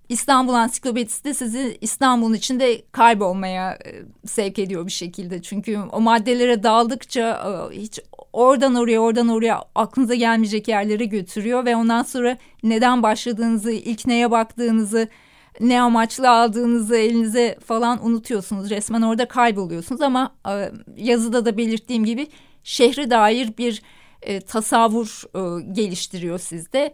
İstanbul 0.09 0.53
Ansiklopedisi 0.53 1.23
de 1.23 1.33
sizi 1.33 1.77
İstanbul'un 1.81 2.33
içinde 2.33 2.81
kaybolmaya 2.91 3.73
e, 3.73 4.03
sevk 4.27 4.59
ediyor 4.59 4.85
bir 4.85 4.91
şekilde. 4.91 5.41
Çünkü 5.41 5.79
o 5.91 6.01
maddelere 6.01 6.63
daldıkça 6.63 7.21
e, 7.71 7.75
hiç 7.75 7.99
oradan 8.33 8.75
oraya 8.75 8.99
oradan 8.99 9.27
oraya 9.27 9.63
aklınıza 9.75 10.15
gelmeyecek 10.15 10.67
yerlere 10.67 11.05
götürüyor 11.05 11.65
ve 11.65 11.75
ondan 11.75 12.03
sonra 12.03 12.37
neden 12.63 13.03
başladığınızı, 13.03 13.71
ilk 13.71 14.07
neye 14.07 14.31
baktığınızı, 14.31 15.07
ne 15.59 15.81
amaçla 15.81 16.31
aldığınızı 16.31 16.97
elinize 16.97 17.57
falan 17.65 18.05
unutuyorsunuz. 18.05 18.69
Resmen 18.69 19.01
orada 19.01 19.27
kayboluyorsunuz 19.27 20.01
ama 20.01 20.35
e, 20.49 20.71
yazıda 20.97 21.45
da 21.45 21.57
belirttiğim 21.57 22.05
gibi 22.05 22.27
şehre 22.63 23.09
dair 23.09 23.57
bir 23.57 23.81
tasavvur 24.47 25.23
geliştiriyor 25.73 26.39
sizde 26.39 26.93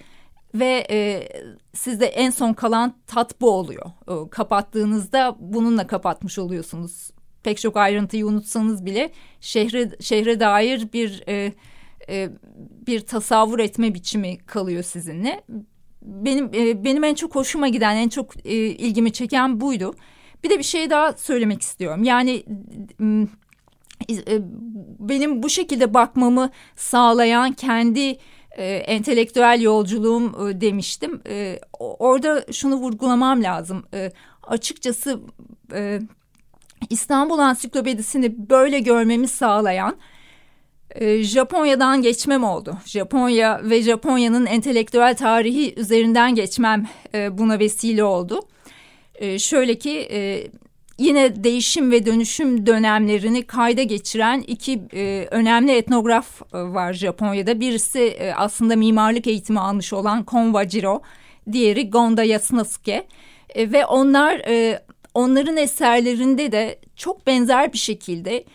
ve 0.60 0.88
e, 0.90 1.28
sizde 1.74 2.06
en 2.06 2.30
son 2.30 2.54
kalan 2.54 2.94
tat 3.08 3.42
bu 3.42 3.52
oluyor. 3.52 3.86
E, 4.08 4.30
kapattığınızda 4.30 5.36
bununla 5.40 5.88
kapatmış 5.88 6.40
oluyorsunuz. 6.40 7.12
Pek 7.44 7.58
çok 7.58 7.78
ayrıntıyı 7.78 8.28
unutsanız 8.28 8.86
bile 8.86 9.12
şehre 9.42 9.92
şehre 10.00 10.40
dair 10.40 10.94
bir 10.94 11.24
e, 11.28 11.54
e, 12.10 12.30
bir 12.88 13.00
tasavvur 13.00 13.60
etme 13.60 13.94
biçimi 13.94 14.38
kalıyor 14.38 14.84
sizinle. 14.84 15.44
Benim 16.02 16.46
e, 16.46 16.84
benim 16.84 17.04
en 17.04 17.16
çok 17.16 17.36
hoşuma 17.36 17.68
giden, 17.68 17.96
en 17.96 18.10
çok 18.10 18.46
e, 18.46 18.54
ilgimi 18.56 19.14
çeken 19.14 19.62
buydu. 19.62 19.96
Bir 20.44 20.50
de 20.50 20.60
bir 20.60 20.64
şey 20.64 20.90
daha 20.90 21.14
söylemek 21.14 21.62
istiyorum. 21.62 22.04
Yani 22.04 22.44
e, 24.10 24.42
benim 25.00 25.44
bu 25.44 25.50
şekilde 25.50 25.94
bakmamı 25.94 26.50
sağlayan 26.76 27.52
kendi 27.52 28.18
e, 28.56 28.66
entelektüel 28.76 29.62
yolculuğum 29.62 30.50
e, 30.50 30.62
demiştim. 30.62 31.22
E, 31.30 31.60
orada 31.80 32.46
şunu 32.52 32.76
vurgulamam 32.76 33.44
lazım. 33.44 33.86
E, 33.94 34.12
açıkçası 34.44 35.20
e, 35.74 36.00
İstanbul 36.90 37.40
Ansiklopedisini 37.40 38.50
böyle 38.50 38.80
görmemi 38.80 39.28
sağlayan 39.28 39.98
e, 40.96 41.24
Japonya'dan 41.24 42.02
geçmem 42.02 42.44
oldu. 42.44 42.78
Japonya 42.86 43.62
ve 43.64 43.82
Japonya'nın 43.82 44.46
entelektüel 44.46 45.16
tarihi 45.16 45.80
üzerinden 45.80 46.36
geçmem 46.36 46.88
e, 47.14 47.38
buna 47.38 47.60
vesile 47.60 48.04
oldu. 48.04 48.40
E, 49.16 49.40
şöyle 49.40 49.76
ki 49.78 50.08
e, 50.12 50.48
yine 50.98 51.44
değişim 51.44 51.92
ve 51.92 52.06
dönüşüm 52.06 52.66
dönemlerini 52.66 53.44
kayda 53.44 53.84
geçiren 53.84 54.42
iki 54.48 54.82
e, 54.94 55.28
önemli 55.32 55.72
etnograf 55.72 56.42
e, 56.42 56.58
var 56.58 56.94
Japonya'da. 56.94 57.60
Birisi 57.60 58.00
e, 58.00 58.34
aslında 58.34 58.76
mimarlık 58.76 59.28
eğitimi 59.28 59.60
almış 59.60 59.94
olan 59.94 60.24
Kon 60.24 60.46
Wajiro, 60.46 61.02
diğeri 61.52 61.90
Gonda 61.90 62.24
Yasunosuke. 62.24 63.08
E, 63.56 63.72
ve 63.72 63.86
onlar 63.86 64.36
e, 64.48 64.84
onların 65.14 65.58
eserlerinde 65.58 66.52
de 66.52 66.80
çok 66.96 67.28
benzer 67.28 67.74
bir 67.74 67.78
şekilde 67.78 68.46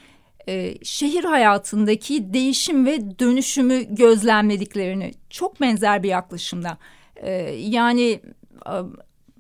e, 0.48 0.74
şehir 0.84 1.24
hayatındaki 1.24 2.34
değişim 2.34 2.86
ve 2.86 3.18
dönüşümü 3.18 3.94
gözlemlediklerini 3.94 5.12
çok 5.30 5.60
benzer 5.60 6.02
bir 6.02 6.08
yaklaşımda. 6.08 6.78
E, 7.16 7.32
yani 7.58 8.20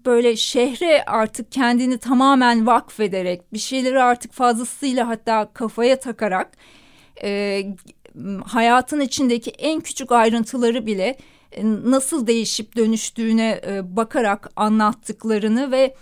böyle 0.06 0.36
şehre 0.36 1.04
artık 1.04 1.52
kendini 1.52 1.98
tamamen 1.98 2.66
vakfederek 2.66 3.52
bir 3.52 3.58
şeyleri 3.58 4.02
artık 4.02 4.32
fazlasıyla 4.32 5.08
hatta 5.08 5.50
kafaya 5.54 6.00
takarak 6.00 6.50
e, 7.22 7.62
hayatın 8.44 9.00
içindeki 9.00 9.50
en 9.50 9.80
küçük 9.80 10.12
ayrıntıları 10.12 10.86
bile 10.86 11.18
e, 11.52 11.64
nasıl 11.64 12.26
değişip 12.26 12.76
dönüştüğüne 12.76 13.60
e, 13.66 13.96
bakarak 13.96 14.50
anlattıklarını 14.56 15.70
ve 15.70 15.94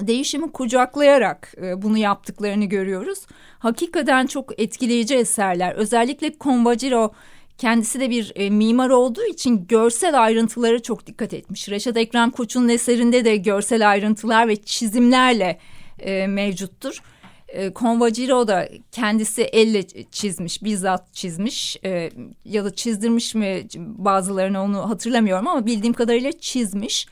değişimi 0.00 0.52
kucaklayarak 0.52 1.54
e, 1.62 1.82
bunu 1.82 1.98
yaptıklarını 1.98 2.64
görüyoruz. 2.64 3.18
Hakikaten 3.58 4.26
çok 4.26 4.60
etkileyici 4.60 5.14
eserler. 5.14 5.72
Özellikle 5.72 6.38
Konvaciro 6.38 7.12
Kendisi 7.58 8.00
de 8.00 8.10
bir 8.10 8.32
e, 8.34 8.50
mimar 8.50 8.90
olduğu 8.90 9.24
için 9.24 9.66
görsel 9.66 10.22
ayrıntılara 10.22 10.82
çok 10.82 11.06
dikkat 11.06 11.34
etmiş. 11.34 11.68
Reşat 11.68 11.96
Ekrem 11.96 12.30
Koç'un 12.30 12.68
eserinde 12.68 13.24
de 13.24 13.36
görsel 13.36 13.90
ayrıntılar 13.90 14.48
ve 14.48 14.56
çizimlerle 14.56 15.58
e, 15.98 16.26
mevcuttur. 16.26 17.02
E, 17.48 17.72
Convagiro 17.72 18.48
da 18.48 18.68
kendisi 18.92 19.42
elle 19.42 19.82
çizmiş, 20.10 20.64
bizzat 20.64 21.14
çizmiş 21.14 21.76
e, 21.84 22.10
ya 22.44 22.64
da 22.64 22.74
çizdirmiş 22.74 23.34
mi 23.34 23.66
bazılarını 23.76 24.62
onu 24.62 24.90
hatırlamıyorum 24.90 25.48
ama 25.48 25.66
bildiğim 25.66 25.94
kadarıyla 25.94 26.32
çizmiş. 26.32 27.06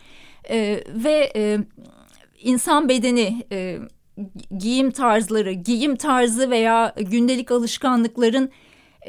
E, 0.51 0.85
ve 0.95 1.33
e, 1.37 1.59
insan 2.43 2.89
bedeni, 2.89 3.45
e, 3.53 3.79
giyim 4.59 4.91
tarzları, 4.91 5.53
giyim 5.53 5.97
tarzı 5.97 6.51
veya 6.51 6.95
gündelik 6.97 7.51
alışkanlıkların 7.51 8.51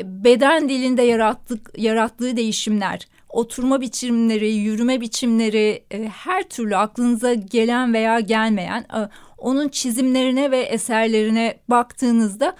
beden 0.04 0.70
dilinde 0.70 1.02
yarattık, 1.02 1.72
yarattığı 1.78 2.38
değişimler, 2.38 3.08
oturma 3.34 3.82
biçimleri, 3.82 4.54
yürüme 4.54 5.02
biçimleri, 5.02 5.84
e, 5.92 6.04
her 6.04 6.44
türlü 6.44 6.76
aklınıza 6.76 7.34
gelen 7.34 7.94
veya 7.94 8.20
gelmeyen 8.20 8.82
e, 8.82 9.10
onun 9.38 9.70
çizimlerine 9.70 10.52
ve 10.52 10.60
eserlerine 10.60 11.58
baktığınızda 11.68 12.56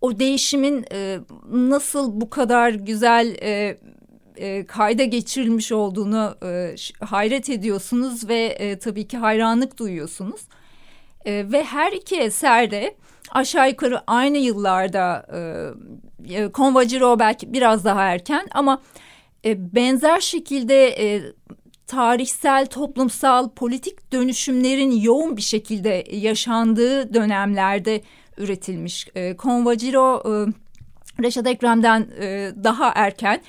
o 0.00 0.18
değişimin 0.18 0.84
e, 0.92 1.18
nasıl 1.50 2.20
bu 2.20 2.30
kadar 2.30 2.70
güzel 2.70 3.36
kayda 4.68 5.04
geçirilmiş 5.04 5.72
olduğunu 5.72 6.34
hayret 7.00 7.50
ediyorsunuz 7.50 8.28
ve 8.28 8.78
tabii 8.82 9.08
ki 9.08 9.16
hayranlık 9.16 9.78
duyuyorsunuz. 9.78 10.40
Ve 11.26 11.64
her 11.64 11.92
iki 11.92 12.16
eser 12.16 12.70
de 12.70 12.94
aşağı 13.30 13.68
yukarı 13.68 14.00
aynı 14.06 14.38
yıllarda 14.38 15.26
e, 16.28 16.34
e 16.34 16.50
Convajiro 16.54 17.18
belki 17.18 17.52
biraz 17.52 17.84
daha 17.84 18.02
erken 18.02 18.48
ama 18.50 18.82
e, 19.44 19.74
benzer 19.74 20.20
şekilde 20.20 20.86
e, 20.88 21.22
tarihsel, 21.86 22.66
toplumsal, 22.66 23.50
politik 23.50 24.12
dönüşümlerin 24.12 24.90
yoğun 24.90 25.36
bir 25.36 25.42
şekilde 25.42 26.04
yaşandığı 26.10 27.14
dönemlerde 27.14 28.02
üretilmiş. 28.36 29.08
E, 29.14 29.36
Convajiro 29.36 30.22
e, 30.26 30.32
Reşat 31.22 31.46
Ekrem'den 31.46 32.08
e, 32.20 32.52
daha 32.64 32.92
erken. 32.94 33.40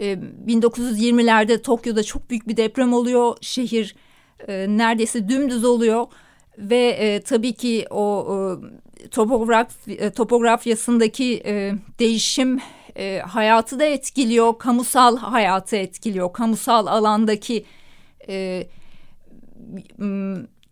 E, 0.00 0.12
1920'lerde 0.46 1.62
Tokyo'da 1.62 2.02
çok 2.02 2.30
büyük 2.30 2.48
bir 2.48 2.56
deprem 2.56 2.92
oluyor. 2.92 3.36
Şehir 3.40 3.96
e, 4.48 4.66
neredeyse 4.68 5.28
dümdüz 5.28 5.64
oluyor 5.64 6.06
ve 6.58 6.86
e, 6.86 7.20
tabii 7.20 7.52
ki 7.52 7.86
o 7.90 8.26
e, 9.04 9.08
topograf 9.08 9.88
e, 9.88 10.10
topografyasındaki 10.10 11.42
e, 11.44 11.72
değişim 11.98 12.60
e, 12.96 13.18
hayatı 13.18 13.78
da 13.78 13.84
etkiliyor, 13.84 14.58
kamusal 14.58 15.16
hayatı 15.16 15.76
etkiliyor, 15.76 16.32
kamusal 16.32 16.86
alandaki 16.86 17.64
e, 18.28 18.66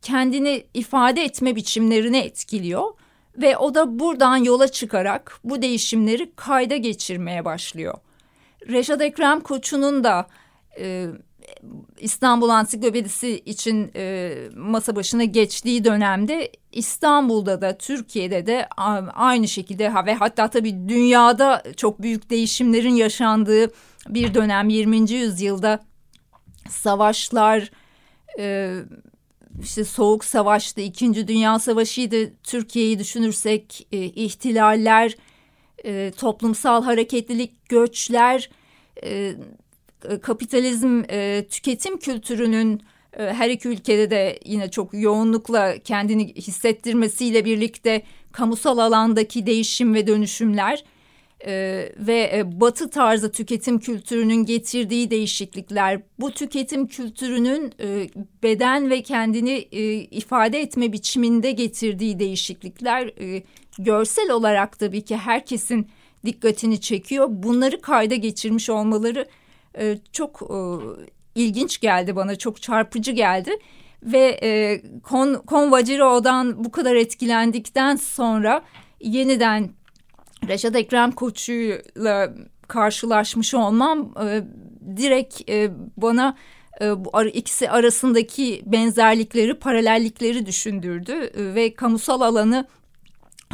kendini 0.02 0.64
ifade 0.74 1.24
etme 1.24 1.56
biçimlerini 1.56 2.18
etkiliyor. 2.18 2.84
Ve 3.38 3.56
o 3.56 3.74
da 3.74 3.98
buradan 3.98 4.36
yola 4.36 4.68
çıkarak 4.68 5.40
bu 5.44 5.62
değişimleri 5.62 6.32
kayda 6.36 6.76
geçirmeye 6.76 7.44
başlıyor. 7.44 7.94
Reşat 8.68 9.02
Ekrem 9.02 9.40
Koçu'nun 9.40 10.04
da 10.04 10.26
e, 10.78 11.06
İstanbul 11.98 12.48
Ansiklopedisi 12.48 13.38
için 13.38 13.90
e, 13.96 14.34
masa 14.56 14.96
başına 14.96 15.24
geçtiği 15.24 15.84
dönemde 15.84 16.52
İstanbul'da 16.72 17.60
da 17.60 17.78
Türkiye'de 17.78 18.46
de 18.46 18.68
aynı 19.14 19.48
şekilde 19.48 19.92
ve 20.06 20.14
hatta 20.14 20.50
tabii 20.50 20.88
dünyada 20.88 21.62
çok 21.76 22.02
büyük 22.02 22.30
değişimlerin 22.30 22.94
yaşandığı 22.94 23.70
bir 24.08 24.34
dönem 24.34 24.68
20. 24.68 25.10
yüzyılda 25.10 25.80
savaşlar 26.68 27.70
e, 28.38 28.74
işte 29.62 29.84
soğuk 29.84 30.24
savaştı, 30.24 30.80
İkinci 30.80 31.28
Dünya 31.28 31.58
Savaşı'ydı. 31.58 32.32
Türkiye'yi 32.42 32.98
düşünürsek 32.98 33.86
e, 33.92 33.98
ihtilaller, 33.98 35.16
e, 35.84 36.12
toplumsal 36.16 36.82
hareketlilik, 36.82 37.68
göçler, 37.68 38.50
e, 39.04 39.34
kapitalizm 40.22 41.02
e, 41.10 41.46
tüketim 41.50 41.98
kültürünün 41.98 42.82
e, 43.18 43.22
her 43.22 43.50
iki 43.50 43.68
ülkede 43.68 44.10
de 44.10 44.38
yine 44.44 44.70
çok 44.70 44.94
yoğunlukla 44.94 45.78
kendini 45.78 46.34
hissettirmesiyle 46.34 47.44
birlikte 47.44 48.02
kamusal 48.32 48.78
alandaki 48.78 49.46
değişim 49.46 49.94
ve 49.94 50.06
dönüşümler 50.06 50.84
e, 51.46 51.52
ve 51.98 52.30
e, 52.34 52.60
batı 52.60 52.90
tarzı 52.90 53.32
tüketim 53.32 53.78
kültürünün 53.78 54.44
getirdiği 54.44 55.10
değişiklikler 55.10 56.00
bu 56.20 56.30
tüketim 56.30 56.86
kültürünün 56.86 57.72
e, 57.80 58.08
beden 58.42 58.90
ve 58.90 59.02
kendini 59.02 59.68
e, 59.72 59.94
ifade 59.94 60.60
etme 60.60 60.92
biçiminde 60.92 61.52
getirdiği 61.52 62.18
değişiklikler 62.18 63.06
e, 63.20 63.42
görsel 63.78 64.30
olarak 64.30 64.78
tabii 64.78 65.02
ki 65.02 65.16
herkesin 65.16 65.88
dikkatini 66.26 66.80
çekiyor. 66.80 67.26
Bunları 67.30 67.80
kayda 67.80 68.14
geçirmiş 68.14 68.70
olmaları 68.70 69.26
e, 69.78 69.98
çok 70.12 70.42
e, 70.42 70.56
ilginç 71.34 71.80
geldi 71.80 72.16
bana, 72.16 72.36
çok 72.36 72.62
çarpıcı 72.62 73.12
geldi. 73.12 73.50
Ve 74.02 74.38
e, 74.42 74.82
Kon, 75.02 75.42
Convagiro'dan 75.48 76.64
bu 76.64 76.70
kadar 76.70 76.94
etkilendikten 76.94 77.96
sonra 77.96 78.64
yeniden 79.00 79.70
Reşat 80.48 80.76
Ekrem 80.76 81.12
Koçu'yla 81.12 82.34
karşılaşmış 82.68 83.54
olmam 83.54 84.14
e, 84.24 84.42
direkt 84.96 85.50
e, 85.50 85.70
bana 85.96 86.36
e, 86.80 87.04
bu 87.04 87.10
ar 87.12 87.26
ikisi 87.26 87.70
arasındaki 87.70 88.62
benzerlikleri, 88.66 89.58
paralellikleri 89.58 90.46
düşündürdü 90.46 91.12
e, 91.12 91.54
ve 91.54 91.74
kamusal 91.74 92.20
alanı 92.20 92.66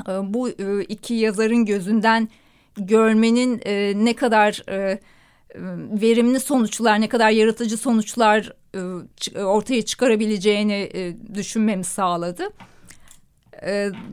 e, 0.09 0.13
bu 0.35 0.49
e, 0.49 0.83
iki 0.89 1.15
yazarın 1.15 1.65
gözünden 1.65 2.29
görmenin 2.77 3.61
e, 3.65 3.93
ne 4.05 4.15
kadar 4.15 4.63
e, 4.69 4.99
verimli 6.01 6.41
sonuçlar, 6.41 7.01
ne 7.01 7.09
kadar 7.09 7.31
yaratıcı 7.31 7.77
sonuçlar 7.77 8.53
e, 9.35 9.43
ortaya 9.43 9.83
çıkarabileceğini 9.83 10.91
e, 10.95 11.17
düşünmemi 11.35 11.85
sağladı. 11.85 12.49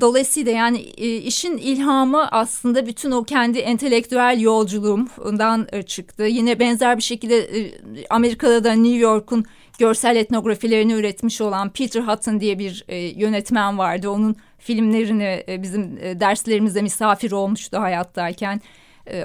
Dolayısıyla 0.02 0.52
yani 0.52 0.82
işin 1.18 1.58
ilhamı 1.58 2.28
aslında 2.32 2.86
bütün 2.86 3.12
o 3.12 3.24
kendi 3.24 3.60
entelektüel 3.60 4.40
yolculuğumdan 4.40 5.68
çıktı. 5.86 6.24
Yine 6.24 6.60
benzer 6.60 6.98
bir 6.98 7.04
şekilde 7.04 7.72
Amerika'da 8.10 8.64
da 8.64 8.74
New 8.74 8.98
York'un 8.98 9.46
görsel 9.80 10.16
etnografilerini 10.16 10.94
üretmiş 10.94 11.42
olan 11.42 11.70
Peter 11.70 12.02
Hutton 12.02 12.40
diye 12.40 12.60
bir 12.60 12.86
yönetmen 13.16 13.78
vardı. 13.78 14.10
Onun 14.10 14.36
filmlerini 14.58 15.44
bizim 15.64 15.98
derslerimizde 15.98 16.82
misafir 16.82 17.32
olmuştu 17.32 17.78
hayattayken. 17.78 18.62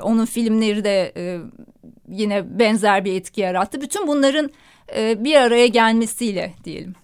Onun 0.03 0.25
filmleri 0.25 0.85
de 0.85 1.12
yine 2.09 2.59
benzer 2.59 3.05
bir 3.05 3.12
etki 3.12 3.40
yarattı. 3.40 3.81
Bütün 3.81 4.07
bunların 4.07 4.51
bir 4.97 5.37
araya 5.37 5.66
gelmesiyle 5.66 6.53
diyelim. 6.64 6.95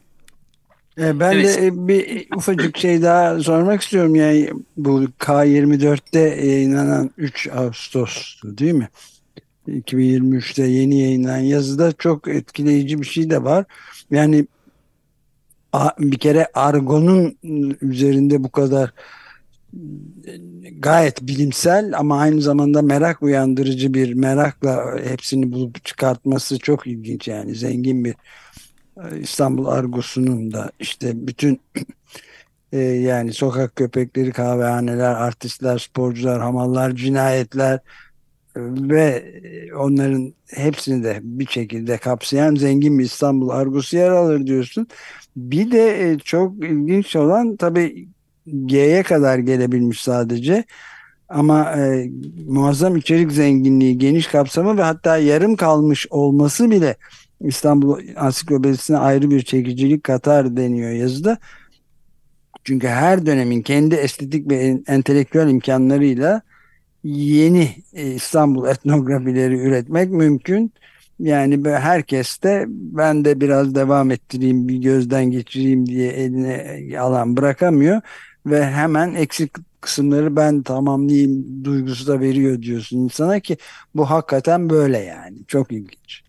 E, 0.98 1.20
ben 1.20 1.32
evet. 1.32 1.62
de 1.62 1.66
e, 1.66 1.88
bir 1.88 2.26
ufacık 2.36 2.78
şey 2.78 3.02
daha 3.02 3.40
sormak 3.40 3.82
istiyorum. 3.82 4.14
Yani 4.14 4.50
bu 4.76 5.04
K24'te 5.04 6.20
yayınlanan 6.20 7.10
3 7.18 7.48
Ağustos'tu 7.48 8.58
değil 8.58 8.72
mi? 8.72 8.88
2023'te 9.68 10.66
yeni 10.66 11.00
yayınlanan 11.00 11.38
yazıda 11.38 11.92
çok 11.92 12.28
etkileyici 12.28 13.00
bir 13.00 13.06
şey 13.06 13.30
de 13.30 13.44
var. 13.44 13.64
Yani 14.10 14.46
bir 15.98 16.18
kere 16.18 16.46
argonun 16.54 17.38
üzerinde 17.82 18.44
bu 18.44 18.50
kadar 18.50 18.92
gayet 20.78 21.22
bilimsel 21.22 21.98
ama 21.98 22.18
aynı 22.18 22.42
zamanda 22.42 22.82
merak 22.82 23.22
uyandırıcı 23.22 23.94
bir 23.94 24.14
merakla 24.14 24.98
hepsini 25.04 25.52
bulup 25.52 25.84
çıkartması 25.84 26.58
çok 26.58 26.86
ilginç 26.86 27.28
yani 27.28 27.54
zengin 27.54 28.04
bir 28.04 28.14
İstanbul 29.20 29.66
Argosu'nun 29.66 30.52
da 30.52 30.70
işte 30.80 31.26
bütün 31.26 31.60
e, 32.72 32.78
yani 32.78 33.32
sokak 33.32 33.76
köpekleri, 33.76 34.32
kahvehaneler, 34.32 35.14
artistler, 35.14 35.78
sporcular, 35.78 36.40
hamallar, 36.40 36.94
cinayetler 36.94 37.74
e, 37.74 37.80
ve 38.90 39.24
onların 39.76 40.34
hepsini 40.46 41.04
de 41.04 41.20
bir 41.22 41.46
şekilde 41.46 41.98
kapsayan 41.98 42.54
zengin 42.54 42.98
bir 42.98 43.04
İstanbul 43.04 43.48
Argosu 43.48 43.96
yer 43.96 44.10
alır 44.10 44.46
diyorsun. 44.46 44.86
Bir 45.36 45.70
de 45.70 46.10
e, 46.10 46.18
çok 46.18 46.64
ilginç 46.64 47.16
olan 47.16 47.56
tabii 47.56 48.08
G'ye 48.66 49.02
kadar 49.02 49.38
gelebilmiş 49.38 50.00
sadece. 50.00 50.64
Ama 51.28 51.72
e, 51.72 52.10
muazzam 52.46 52.96
içerik 52.96 53.32
zenginliği, 53.32 53.98
geniş 53.98 54.26
kapsamı 54.26 54.78
ve 54.78 54.82
hatta 54.82 55.16
yarım 55.18 55.56
kalmış 55.56 56.06
olması 56.10 56.70
bile 56.70 56.96
İstanbul 57.40 58.00
Ansiklopedisine 58.16 58.96
ayrı 58.96 59.30
bir 59.30 59.42
çekicilik 59.42 60.04
katar 60.04 60.56
deniyor 60.56 60.90
yazıda. 60.90 61.38
Çünkü 62.64 62.88
her 62.88 63.26
dönemin 63.26 63.62
kendi 63.62 63.94
estetik 63.94 64.50
ve 64.50 64.78
entelektüel 64.86 65.48
imkanlarıyla 65.48 66.42
yeni 67.04 67.70
e, 67.92 68.06
İstanbul 68.06 68.68
etnografileri 68.68 69.58
üretmek 69.58 70.10
mümkün. 70.10 70.72
Yani 71.18 71.70
herkes 71.70 72.42
de 72.42 72.64
ben 72.68 73.24
de 73.24 73.40
biraz 73.40 73.74
devam 73.74 74.10
ettireyim 74.10 74.68
bir 74.68 74.76
gözden 74.76 75.30
geçireyim 75.30 75.86
diye 75.86 76.08
eline 76.08 76.78
alan 76.98 77.36
bırakamıyor 77.36 78.00
ve 78.50 78.66
hemen 78.66 79.14
eksik 79.14 79.52
kısımları 79.80 80.36
ben 80.36 80.62
tamamlayayım 80.62 81.64
duygusu 81.64 82.06
da 82.06 82.20
veriyor 82.20 82.62
diyorsun 82.62 82.98
insana 82.98 83.40
ki 83.40 83.56
bu 83.94 84.10
hakikaten 84.10 84.70
böyle 84.70 84.98
yani 84.98 85.38
çok 85.46 85.72
ilginç. 85.72 86.22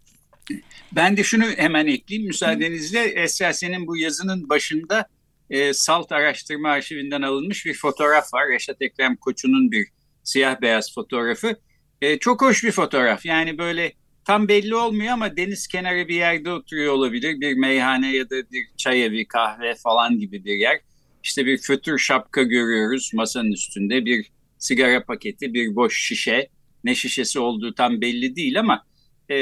Ben 0.92 1.18
de 1.18 1.24
şunu 1.24 1.44
hemen 1.44 1.88
ekleyeyim 1.88 2.28
müsaadenizle. 2.28 3.04
Esra 3.04 3.54
senin 3.54 3.88
bu 3.88 3.98
yazının 3.98 4.50
başında 4.50 5.06
e, 5.50 5.74
Salt 5.74 6.12
Araştırma 6.12 6.70
Arşivinden 6.70 7.22
alınmış 7.22 7.66
bir 7.66 7.74
fotoğraf 7.74 8.34
var. 8.34 8.50
Reşat 8.50 8.82
Ekrem 8.82 9.16
Koçu'nun 9.16 9.72
bir 9.72 9.88
siyah 10.24 10.62
beyaz 10.62 10.94
fotoğrafı. 10.94 11.56
E, 12.02 12.20
çok 12.20 12.42
hoş 12.42 12.64
bir 12.64 12.72
fotoğraf. 12.72 13.26
Yani 13.26 13.58
böyle 13.58 13.94
tam 14.26 14.48
belli 14.48 14.76
olmuyor 14.76 15.14
ama 15.14 15.38
deniz 15.38 15.68
kenarı 15.68 16.08
bir 16.08 16.16
yerde 16.16 16.52
oturuyor 16.52 16.94
olabilir. 16.94 17.42
Bir 17.42 17.58
meyhane 17.58 18.16
ya 18.16 18.30
da 18.30 18.36
bir 18.52 18.68
çay 18.78 19.06
evi, 19.06 19.28
kahve 19.28 19.76
falan 19.76 20.20
gibi 20.20 20.46
bir 20.46 20.58
yer. 20.58 20.80
İşte 21.24 21.46
bir 21.46 21.58
fötür 21.58 21.98
şapka 21.98 22.44
görüyoruz 22.44 23.12
masanın 23.14 23.52
üstünde. 23.52 24.06
Bir 24.06 24.32
sigara 24.58 25.04
paketi, 25.04 25.54
bir 25.54 25.76
boş 25.76 26.02
şişe. 26.02 26.50
Ne 26.84 26.96
şişesi 26.96 27.40
olduğu 27.40 27.74
tam 27.74 28.02
belli 28.02 28.36
değil 28.36 28.60
ama 28.60 28.84
e, 29.30 29.36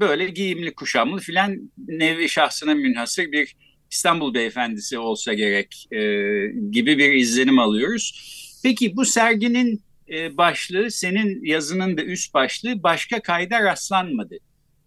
böyle 0.00 0.26
giyimli 0.26 0.74
kuşamlı 0.74 1.20
filan 1.20 1.70
nevi 1.88 2.28
şahsına 2.28 2.74
münhasır 2.74 3.32
bir 3.32 3.56
İstanbul 3.90 4.34
beyefendisi 4.34 4.98
olsa 4.98 5.34
gerek 5.34 5.86
e, 5.92 5.98
gibi 6.70 6.98
bir 6.98 7.12
izlenim 7.12 7.58
alıyoruz. 7.58 8.36
Peki 8.62 8.96
bu 8.96 9.04
serginin 9.04 9.82
e, 10.10 10.36
başlığı 10.36 10.90
senin 10.90 11.44
yazının 11.44 11.96
da 11.96 12.02
üst 12.02 12.34
başlığı 12.34 12.82
başka 12.82 13.22
kayda 13.22 13.62
rastlanmadı. 13.62 14.34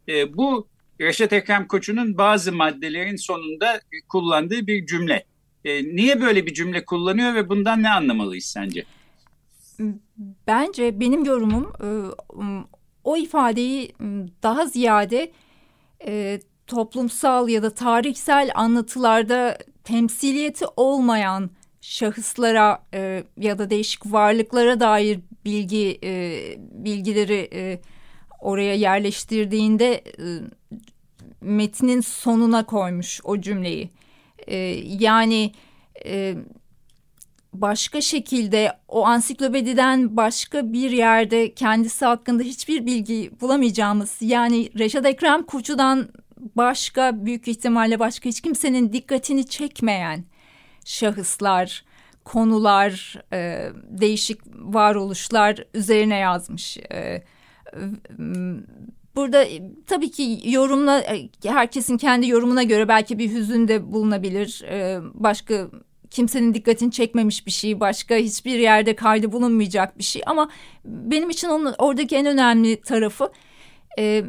E, 0.09 0.33
bu 0.33 0.67
Reşat 1.01 1.33
Ekrem 1.33 1.67
Koçu'nun 1.67 2.17
bazı 2.17 2.51
maddelerin 2.51 3.15
sonunda 3.15 3.81
kullandığı 4.09 4.67
bir 4.67 4.85
cümle. 4.85 5.25
E, 5.65 5.95
niye 5.95 6.21
böyle 6.21 6.45
bir 6.45 6.53
cümle 6.53 6.85
kullanıyor 6.85 7.35
ve 7.35 7.49
bundan 7.49 7.83
ne 7.83 7.89
anlamalıyız 7.89 8.45
sence? 8.45 8.83
Bence 10.47 10.99
benim 10.99 11.25
yorumum 11.25 11.73
e, 11.83 11.87
o 13.03 13.17
ifadeyi 13.17 13.93
daha 14.43 14.65
ziyade 14.65 15.31
e, 16.07 16.39
toplumsal 16.67 17.49
ya 17.49 17.63
da 17.63 17.69
tarihsel 17.69 18.51
anlatılarda 18.55 19.57
temsiliyeti 19.83 20.65
olmayan 20.75 21.49
şahıslara 21.81 22.85
ya 23.37 23.57
da 23.57 23.69
değişik 23.69 24.05
varlıklara 24.05 24.79
dair 24.79 25.19
bilgi 25.45 25.99
bilgileri 26.71 27.79
oraya 28.41 28.75
yerleştirdiğinde 28.75 30.03
metnin 31.41 32.01
sonuna 32.01 32.65
koymuş 32.65 33.21
o 33.23 33.41
cümleyi. 33.41 33.89
E, 34.47 34.57
yani 34.99 35.51
e, 36.05 36.35
başka 37.53 38.01
şekilde 38.01 38.71
o 38.87 39.05
ansiklopediden 39.05 40.17
başka 40.17 40.73
bir 40.73 40.91
yerde 40.91 41.53
kendisi 41.53 42.05
hakkında 42.05 42.43
hiçbir 42.43 42.85
bilgi 42.85 43.31
bulamayacağımız 43.41 44.17
yani 44.21 44.69
Reşat 44.79 45.05
Ekrem 45.05 45.43
Kurçu'dan 45.43 46.09
başka 46.55 47.25
büyük 47.25 47.47
ihtimalle 47.47 47.99
başka 47.99 48.29
hiç 48.29 48.41
kimsenin 48.41 48.93
dikkatini 48.93 49.47
çekmeyen 49.47 50.23
şahıslar, 50.85 51.85
konular, 52.25 53.21
e, 53.33 53.69
değişik 53.89 54.41
varoluşlar 54.55 55.63
üzerine 55.73 56.15
yazmış. 56.15 56.77
E, 56.77 57.23
burada 59.15 59.45
tabii 59.87 60.11
ki 60.11 60.39
yorumla 60.45 60.99
e, 61.01 61.29
herkesin 61.43 61.97
kendi 61.97 62.27
yorumuna 62.27 62.63
göre 62.63 62.87
belki 62.87 63.19
bir 63.19 63.31
hüzün 63.33 63.67
de 63.67 63.93
bulunabilir. 63.93 64.63
E, 64.69 64.99
başka 65.13 65.67
kimsenin 66.09 66.53
dikkatini 66.53 66.91
çekmemiş 66.91 67.45
bir 67.45 67.51
şey, 67.51 67.79
başka 67.79 68.15
hiçbir 68.15 68.59
yerde 68.59 68.95
kaydı 68.95 69.31
bulunmayacak 69.31 69.97
bir 69.97 70.03
şey. 70.03 70.21
Ama 70.25 70.49
benim 70.85 71.29
için 71.29 71.47
onun 71.47 71.75
oradaki 71.77 72.15
en 72.15 72.25
önemli 72.25 72.81
tarafı 72.81 73.31
e, 73.99 74.23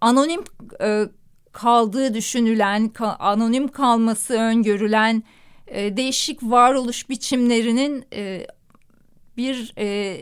anonim 0.00 0.44
e, 0.82 1.04
kaldığı 1.52 2.14
düşünülen, 2.14 2.90
anonim 3.18 3.68
kalması 3.68 4.34
öngörülen 4.34 5.22
e, 5.66 5.96
değişik 5.96 6.42
varoluş 6.42 7.08
biçimlerinin 7.08 8.04
e, 8.14 8.46
bir 9.36 9.74
e, 9.78 10.16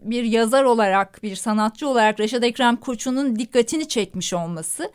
bir 0.00 0.24
yazar 0.24 0.64
olarak, 0.64 1.22
bir 1.22 1.36
sanatçı 1.36 1.88
olarak 1.88 2.20
Reşat 2.20 2.44
Ekrem 2.44 2.76
Koçu'nun 2.76 3.38
dikkatini 3.38 3.88
çekmiş 3.88 4.32
olması 4.32 4.92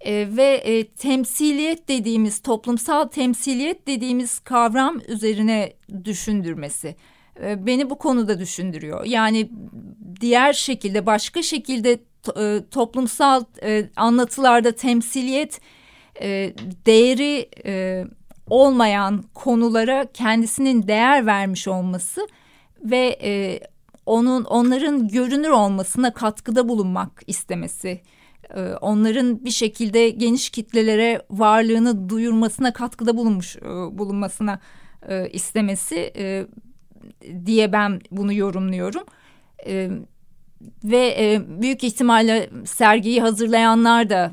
e, 0.00 0.28
ve 0.36 0.54
e, 0.64 0.88
temsiliyet 0.88 1.88
dediğimiz, 1.88 2.40
toplumsal 2.40 3.04
temsiliyet 3.04 3.86
dediğimiz 3.86 4.38
kavram 4.38 5.00
üzerine 5.08 5.72
düşündürmesi 6.04 6.96
e, 7.42 7.66
beni 7.66 7.90
bu 7.90 7.98
konuda 7.98 8.40
düşündürüyor. 8.40 9.04
Yani 9.04 9.50
diğer 10.20 10.52
şekilde, 10.52 11.06
başka 11.06 11.42
şekilde 11.42 11.98
e, 12.36 12.60
toplumsal 12.70 13.44
e, 13.62 13.90
anlatılarda 13.96 14.72
temsiliyet 14.72 15.60
e, 16.20 16.52
değeri 16.86 17.48
e, 17.64 18.04
olmayan 18.50 19.24
konulara 19.34 20.06
kendisinin 20.14 20.88
değer 20.88 21.26
vermiş 21.26 21.68
olması 21.68 22.28
ve 22.84 23.18
e, 23.22 23.60
onun 24.10 24.44
onların 24.44 25.08
görünür 25.08 25.48
olmasına 25.48 26.14
katkıda 26.14 26.68
bulunmak 26.68 27.22
istemesi, 27.26 28.00
e, 28.54 28.60
onların 28.80 29.44
bir 29.44 29.50
şekilde 29.50 30.10
geniş 30.10 30.50
kitlelere 30.50 31.22
varlığını 31.30 32.08
duyurmasına 32.08 32.72
katkıda 32.72 33.16
bulunmuş 33.16 33.56
e, 33.56 33.62
bulunmasına 33.98 34.60
e, 35.08 35.28
istemesi 35.30 36.12
diye 37.46 37.72
ben 37.72 38.00
bunu 38.10 38.32
yorumluyorum. 38.32 39.04
Ve 40.84 41.42
büyük 41.48 41.84
ihtimalle 41.84 42.50
sergiyi 42.64 43.20
hazırlayanlar 43.20 44.10
da 44.10 44.30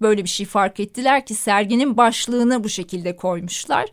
böyle 0.00 0.24
bir 0.24 0.28
şey 0.28 0.46
fark 0.46 0.80
ettiler 0.80 1.26
ki 1.26 1.34
serginin 1.34 1.96
başlığını 1.96 2.64
bu 2.64 2.68
şekilde 2.68 3.16
koymuşlar. 3.16 3.86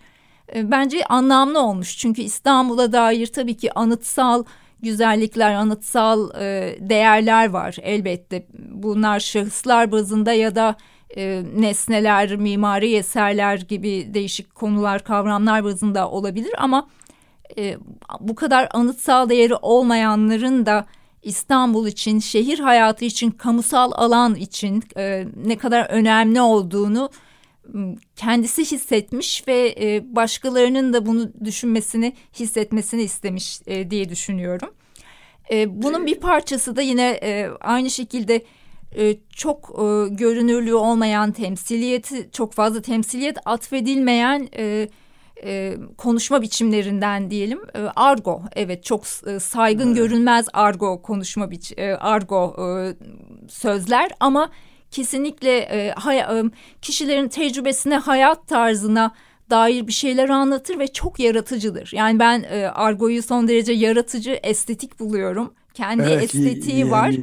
Bence 0.56 1.06
anlamlı 1.06 1.60
olmuş 1.60 1.98
çünkü 1.98 2.22
İstanbul'a 2.22 2.92
dair 2.92 3.28
tabii 3.28 3.58
ki 3.58 3.74
anıtsal 3.74 4.44
güzellikler, 4.82 5.54
anıtsal 5.54 6.42
e, 6.42 6.78
değerler 6.80 7.50
var 7.50 7.76
elbette. 7.82 8.48
Bunlar 8.70 9.20
şahıslar 9.20 9.92
bazında 9.92 10.34
ya 10.34 10.56
da 10.56 10.76
e, 11.18 11.44
nesneler, 11.56 12.36
mimari 12.36 12.96
eserler 12.96 13.58
gibi 13.58 14.14
değişik 14.14 14.56
konular, 14.56 15.04
kavramlar 15.04 15.64
bazında 15.64 16.10
olabilir 16.10 16.54
ama 16.58 16.88
e, 17.58 17.78
bu 18.20 18.36
kadar 18.36 18.70
anıtsal 18.74 19.30
değeri 19.30 19.56
olmayanların 19.56 20.66
da 20.66 20.86
İstanbul 21.24 21.88
için, 21.88 22.20
şehir 22.20 22.60
hayatı 22.60 23.06
için, 23.06 23.32
kamusal 23.32 23.92
alan 23.96 24.36
için 24.36 24.84
e, 24.98 25.26
ne 25.46 25.58
kadar 25.58 25.86
önemli 25.90 26.42
olduğunu 26.42 27.10
kendisi 28.16 28.62
hissetmiş 28.62 29.48
ve 29.48 29.76
e, 29.80 30.16
başkalarının 30.16 30.94
da 30.94 31.06
bunu 31.06 31.32
düşünmesini, 31.46 32.14
hissetmesini 32.40 33.02
istemiş 33.02 33.60
e, 33.68 33.92
diye 33.92 34.10
düşünüyorum. 34.10 34.70
E, 35.52 35.82
bunun 35.84 36.06
bir 36.06 36.20
parçası 36.20 36.76
da 36.76 36.82
yine 36.82 37.20
e, 37.24 37.50
aynı 37.62 37.90
şekilde 37.90 38.46
e, 38.98 39.18
çok 39.30 39.70
e, 39.70 40.10
görünürlüğü 40.10 40.76
olmayan 40.76 41.32
temsiliyeti, 41.32 42.30
çok 42.32 42.54
fazla 42.54 42.82
temsiliyet 42.82 43.38
atfedilmeyen... 43.46 44.50
E, 44.58 44.90
e, 45.44 45.78
konuşma 45.98 46.42
biçimlerinden 46.42 47.32
diyelim. 47.32 47.60
E, 47.76 47.80
argo 47.96 48.42
evet 48.56 48.84
çok 48.84 49.04
e, 49.28 49.40
saygın 49.40 49.88
evet. 49.88 49.98
görünmez 49.98 50.48
argo 50.54 51.02
konuşma 51.02 51.52
biç 51.52 51.74
e, 51.78 51.96
argo 51.96 52.56
e, 52.60 52.96
sözler 53.50 54.12
ama 54.20 54.50
kesinlikle 54.96 55.58
e, 55.58 55.92
hay, 55.92 56.18
e, 56.20 56.44
kişilerin 56.82 57.28
tecrübesine 57.28 57.98
hayat 57.98 58.48
tarzına 58.48 59.12
dair 59.50 59.88
bir 59.88 59.92
şeyler 59.92 60.30
anlatır 60.30 60.80
ve 60.80 60.88
çok 60.88 61.20
yaratıcıdır. 61.20 61.92
Yani 61.94 62.20
ben 62.20 62.44
e, 62.44 62.68
argoyu 62.68 63.24
son 63.24 63.48
derece 63.48 63.74
yaratıcı, 63.74 64.40
estetik 64.44 65.00
buluyorum. 65.00 65.54
Kendi 65.74 66.04
evet, 66.04 66.24
estetiği 66.24 66.80
yani... 66.80 66.92
var. 66.92 67.16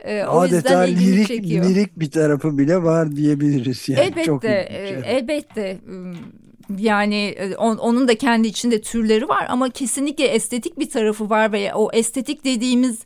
E, 0.00 0.24
o 0.24 0.40
Adeta 0.40 0.84
yüzden 0.86 1.06
lirik, 1.06 1.28
çekiyor. 1.28 1.64
lirik 1.64 2.00
bir 2.00 2.10
tarafı 2.10 2.58
bile 2.58 2.82
var 2.82 3.16
diyebiliriz. 3.16 3.88
Yani. 3.88 4.00
Elbette, 4.00 4.24
Çok 4.24 4.44
e, 4.44 5.02
elbette 5.06 5.78
yani 6.78 7.24
e, 7.24 7.56
on, 7.56 7.76
onun 7.76 8.08
da 8.08 8.18
kendi 8.18 8.48
içinde 8.48 8.80
türleri 8.80 9.28
var 9.28 9.46
ama 9.48 9.70
kesinlikle 9.70 10.24
estetik 10.24 10.78
bir 10.78 10.90
tarafı 10.90 11.30
var 11.30 11.52
ve 11.52 11.74
o 11.74 11.90
estetik 11.92 12.44
dediğimiz 12.44 12.98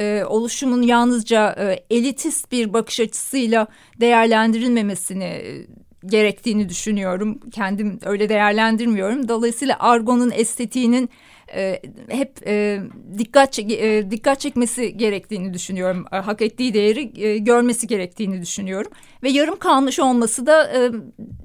e, 0.00 0.24
oluşumun 0.24 0.82
yalnızca 0.82 1.56
e, 1.58 1.96
elitist 1.96 2.52
bir 2.52 2.72
bakış 2.72 3.00
açısıyla 3.00 3.66
değerlendirilmemesini 4.00 5.24
e, 5.24 5.66
gerektiğini 6.06 6.68
düşünüyorum. 6.68 7.40
Kendim 7.52 7.98
öyle 8.04 8.28
değerlendirmiyorum. 8.28 9.28
Dolayısıyla 9.28 9.76
argonun 9.78 10.30
estetiğinin 10.30 11.10
e, 11.54 11.82
hep 12.08 12.46
e, 12.46 12.80
dikkat 13.18 13.58
e, 13.58 14.10
dikkat 14.10 14.40
çekmesi 14.40 14.96
gerektiğini 14.96 15.54
düşünüyorum. 15.54 16.06
E, 16.12 16.16
hak 16.16 16.42
ettiği 16.42 16.74
değeri 16.74 17.26
e, 17.26 17.38
görmesi 17.38 17.86
gerektiğini 17.86 18.42
düşünüyorum. 18.42 18.92
Ve 19.22 19.30
yarım 19.30 19.58
kalmış 19.58 19.98
olması 19.98 20.46
da 20.46 20.72
e, 20.72 20.90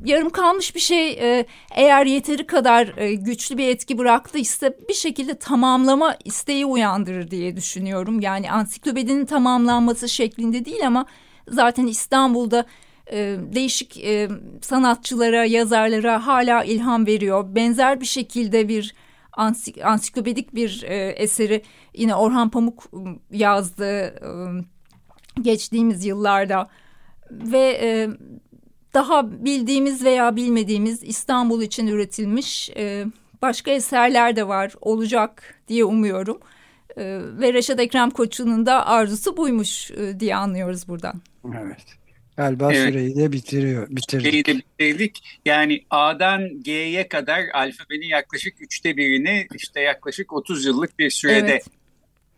yarım 0.06 0.30
kalmış 0.30 0.76
bir 0.76 0.80
şey 0.80 1.10
e, 1.12 1.46
eğer 1.76 2.06
yeteri 2.06 2.48
kadar 2.48 2.98
e, 2.98 3.14
güçlü 3.14 3.58
bir 3.58 3.68
etki 3.68 3.98
bıraktıysa 3.98 4.74
bir 4.90 4.94
şekilde 4.94 5.36
tamamlama 5.36 6.18
isteği 6.26 6.66
uyandırır 6.66 7.32
diye 7.32 7.56
düşünüyorum. 7.56 8.20
Yani 8.20 8.52
ansiklopedinin 8.52 9.26
tamamlanması 9.26 10.10
şeklinde 10.10 10.66
değil 10.66 10.88
ama 10.88 11.06
zaten 11.48 11.88
İstanbul'da 11.88 12.66
e, 13.12 13.36
değişik 13.54 14.04
e, 14.04 14.30
sanatçılara, 14.62 15.46
yazarlara 15.46 16.28
hala 16.28 16.64
ilham 16.64 17.08
veriyor. 17.08 17.56
Benzer 17.56 18.02
bir 18.02 18.06
şekilde 18.06 18.68
bir 18.68 18.96
ansik, 19.40 19.86
ansiklopedik 19.86 20.56
bir 20.56 20.84
e, 20.88 21.10
eseri 21.10 21.62
yine 21.94 22.16
Orhan 22.16 22.50
Pamuk 22.50 22.86
ıı, 22.94 23.16
yazdı 23.32 24.16
geçtiğimiz 25.42 26.06
yıllarda 26.06 26.68
ve 27.32 27.80
e, 27.82 28.10
daha 28.94 29.32
bildiğimiz 29.46 30.04
veya 30.04 30.36
bilmediğimiz 30.36 31.04
İstanbul 31.04 31.62
için 31.62 31.88
üretilmiş 31.88 32.70
e, 32.70 33.06
başka 33.42 33.72
eserler 33.72 34.36
de 34.36 34.48
var 34.48 34.74
olacak 34.82 35.56
diye 35.68 35.86
umuyorum. 35.86 36.40
Ve 37.40 37.54
Reşat 37.54 37.80
Ekrem 37.80 38.10
Koçu'nun 38.10 38.66
da 38.66 38.88
arzusu 38.88 39.38
buymuş 39.38 39.92
e, 39.92 40.20
diye 40.20 40.36
anlıyoruz 40.36 40.88
buradan. 40.88 41.22
Evet. 41.46 41.99
Galiba 42.40 42.74
evet. 42.74 42.94
süreyi 42.94 43.16
de 43.16 43.32
bitiriyor. 43.32 43.88
Bitirdik. 43.90 44.26
Süreyi 44.26 44.46
de 44.46 44.56
bitirdik. 44.56 45.24
Yani 45.46 45.84
A'dan 45.90 46.64
G'ye 46.64 47.08
kadar 47.08 47.44
alfabenin 47.54 48.08
yaklaşık 48.08 48.62
üçte 48.62 48.98
birini 48.98 49.48
işte 49.56 49.82
yaklaşık 49.82 50.34
30 50.34 50.66
yıllık 50.66 51.00
bir 51.00 51.10
sürede 51.10 51.52
evet. 51.52 51.66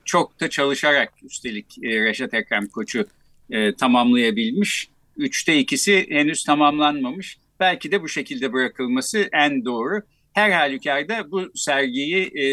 çok 0.06 0.40
da 0.40 0.50
çalışarak 0.50 1.14
üstelik 1.24 1.78
e, 1.84 2.06
Reşat 2.06 2.34
Ekrem 2.34 2.68
Koçu 2.68 3.06
e, 3.50 3.76
tamamlayabilmiş. 3.76 4.90
Üçte 5.18 5.60
ikisi 5.60 6.06
henüz 6.10 6.44
tamamlanmamış. 6.44 7.38
Belki 7.60 7.92
de 7.92 8.02
bu 8.02 8.10
şekilde 8.10 8.54
bırakılması 8.54 9.30
en 9.32 9.66
doğru. 9.66 10.02
Her 10.34 10.52
halükarda 10.52 11.32
bu 11.32 11.52
sergiyi 11.56 12.32
e, 12.38 12.46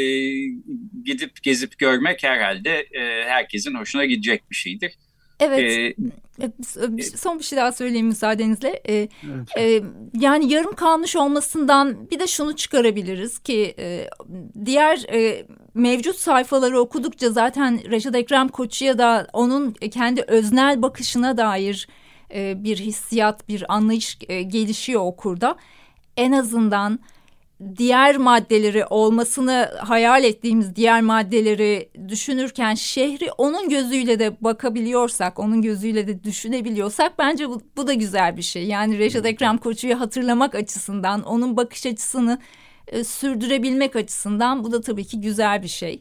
gidip 1.05 1.43
gezip 1.43 1.79
görmek 1.79 2.23
herhalde 2.23 2.87
e, 2.93 3.25
herkesin 3.25 3.75
hoşuna 3.75 4.05
gidecek 4.05 4.51
bir 4.51 4.57
şeydir. 4.57 4.93
Evet. 5.41 5.61
Ee, 5.61 5.95
son 7.17 7.39
bir 7.39 7.45
şey 7.45 7.59
daha 7.59 7.73
söyleyeyim 7.73 8.07
müsaadenizle. 8.07 8.83
Ee, 8.89 9.09
evet. 9.25 9.49
e, 9.59 9.83
yani 10.15 10.53
yarım 10.53 10.75
kalmış 10.75 11.17
olmasından 11.17 12.11
bir 12.11 12.19
de 12.19 12.27
şunu 12.27 12.57
çıkarabiliriz 12.57 13.39
ki 13.39 13.75
e, 13.79 14.09
diğer 14.65 15.05
e, 15.13 15.47
mevcut 15.75 16.17
sayfaları 16.17 16.81
okudukça 16.81 17.31
zaten 17.31 17.91
Reşat 17.91 18.15
Ekrem 18.15 18.49
Koçu'ya 18.49 18.99
da 18.99 19.27
onun 19.33 19.71
kendi 19.73 20.23
öznel 20.23 20.83
bakışına 20.83 21.37
dair 21.37 21.89
e, 22.35 22.65
bir 22.65 22.77
hissiyat, 22.77 23.49
bir 23.49 23.75
anlayış 23.75 24.19
e, 24.29 24.43
gelişiyor 24.43 25.01
okurda. 25.01 25.57
En 26.17 26.33
azından 26.33 26.99
diğer 27.77 28.17
maddeleri 28.17 28.87
olmasını 28.87 29.71
hayal 29.79 30.25
ettiğimiz 30.25 30.77
diğer 30.77 31.01
maddeleri 31.01 31.89
düşünürken 32.09 32.75
şehri 32.75 33.33
onun 33.33 33.69
gözüyle 33.69 34.19
de 34.19 34.37
bakabiliyorsak, 34.41 35.39
onun 35.39 35.63
gözüyle 35.63 36.07
de 36.07 36.25
düşünebiliyorsak 36.25 37.19
bence 37.19 37.49
bu, 37.49 37.63
bu 37.77 37.87
da 37.87 37.95
güzel 37.95 38.37
bir 38.37 38.43
şey. 38.43 38.67
Yani 38.67 38.99
Reşat 38.99 39.27
Ekrem 39.27 39.59
Koçu'yu 39.59 40.01
hatırlamak 40.01 40.55
açısından, 40.55 41.23
onun 41.23 41.57
bakış 41.57 41.87
açısını 41.87 42.39
e, 42.87 43.05
sürdürebilmek 43.05 43.97
açısından 43.97 44.65
bu 44.65 44.73
da 44.73 44.81
tabii 44.81 45.05
ki 45.05 45.21
güzel 45.21 45.63
bir 45.63 45.69
şey. 45.69 46.01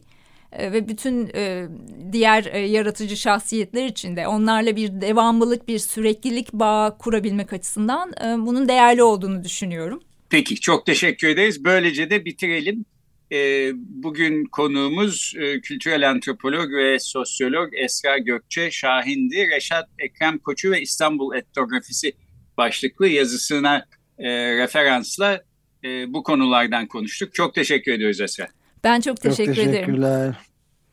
E, 0.52 0.72
ve 0.72 0.88
bütün 0.88 1.30
e, 1.34 1.66
diğer 2.12 2.44
e, 2.52 2.58
yaratıcı 2.58 3.16
şahsiyetler 3.16 3.86
için 3.86 4.16
de 4.16 4.28
onlarla 4.28 4.76
bir 4.76 5.00
devamlılık, 5.00 5.68
bir 5.68 5.78
süreklilik 5.78 6.52
bağı 6.52 6.98
kurabilmek 6.98 7.52
açısından 7.52 8.12
e, 8.24 8.46
bunun 8.46 8.68
değerli 8.68 9.02
olduğunu 9.02 9.44
düşünüyorum. 9.44 10.00
Peki 10.30 10.60
çok 10.60 10.86
teşekkür 10.86 11.28
ederiz. 11.28 11.64
Böylece 11.64 12.10
de 12.10 12.24
bitirelim. 12.24 12.84
E, 13.32 13.70
bugün 13.74 14.44
konuğumuz 14.44 15.34
e, 15.38 15.60
kültürel 15.60 16.10
antropolog 16.10 16.72
ve 16.72 16.98
sosyolog 16.98 17.68
Esra 17.74 18.18
Gökçe 18.18 18.70
Şahin'di. 18.70 19.48
Reşat 19.50 19.88
Ekrem 19.98 20.38
Koçu 20.38 20.70
ve 20.70 20.80
İstanbul 20.80 21.36
Etnografisi 21.36 22.12
başlıklı 22.56 23.08
yazısına 23.08 23.84
e, 24.18 24.56
referansla 24.56 25.42
e, 25.84 26.12
bu 26.12 26.22
konulardan 26.22 26.86
konuştuk. 26.86 27.34
Çok 27.34 27.54
teşekkür 27.54 27.92
ediyoruz 27.92 28.20
Esra. 28.20 28.48
Ben 28.84 29.00
çok 29.00 29.20
teşekkür 29.20 29.54
çok 29.54 29.64
teşekkürler. 29.64 30.20
ederim. 30.20 30.34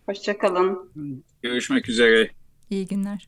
Hoşçakalın. 0.06 0.92
Görüşmek 1.42 1.90
üzere. 1.90 2.30
İyi 2.70 2.88
günler. 2.88 3.24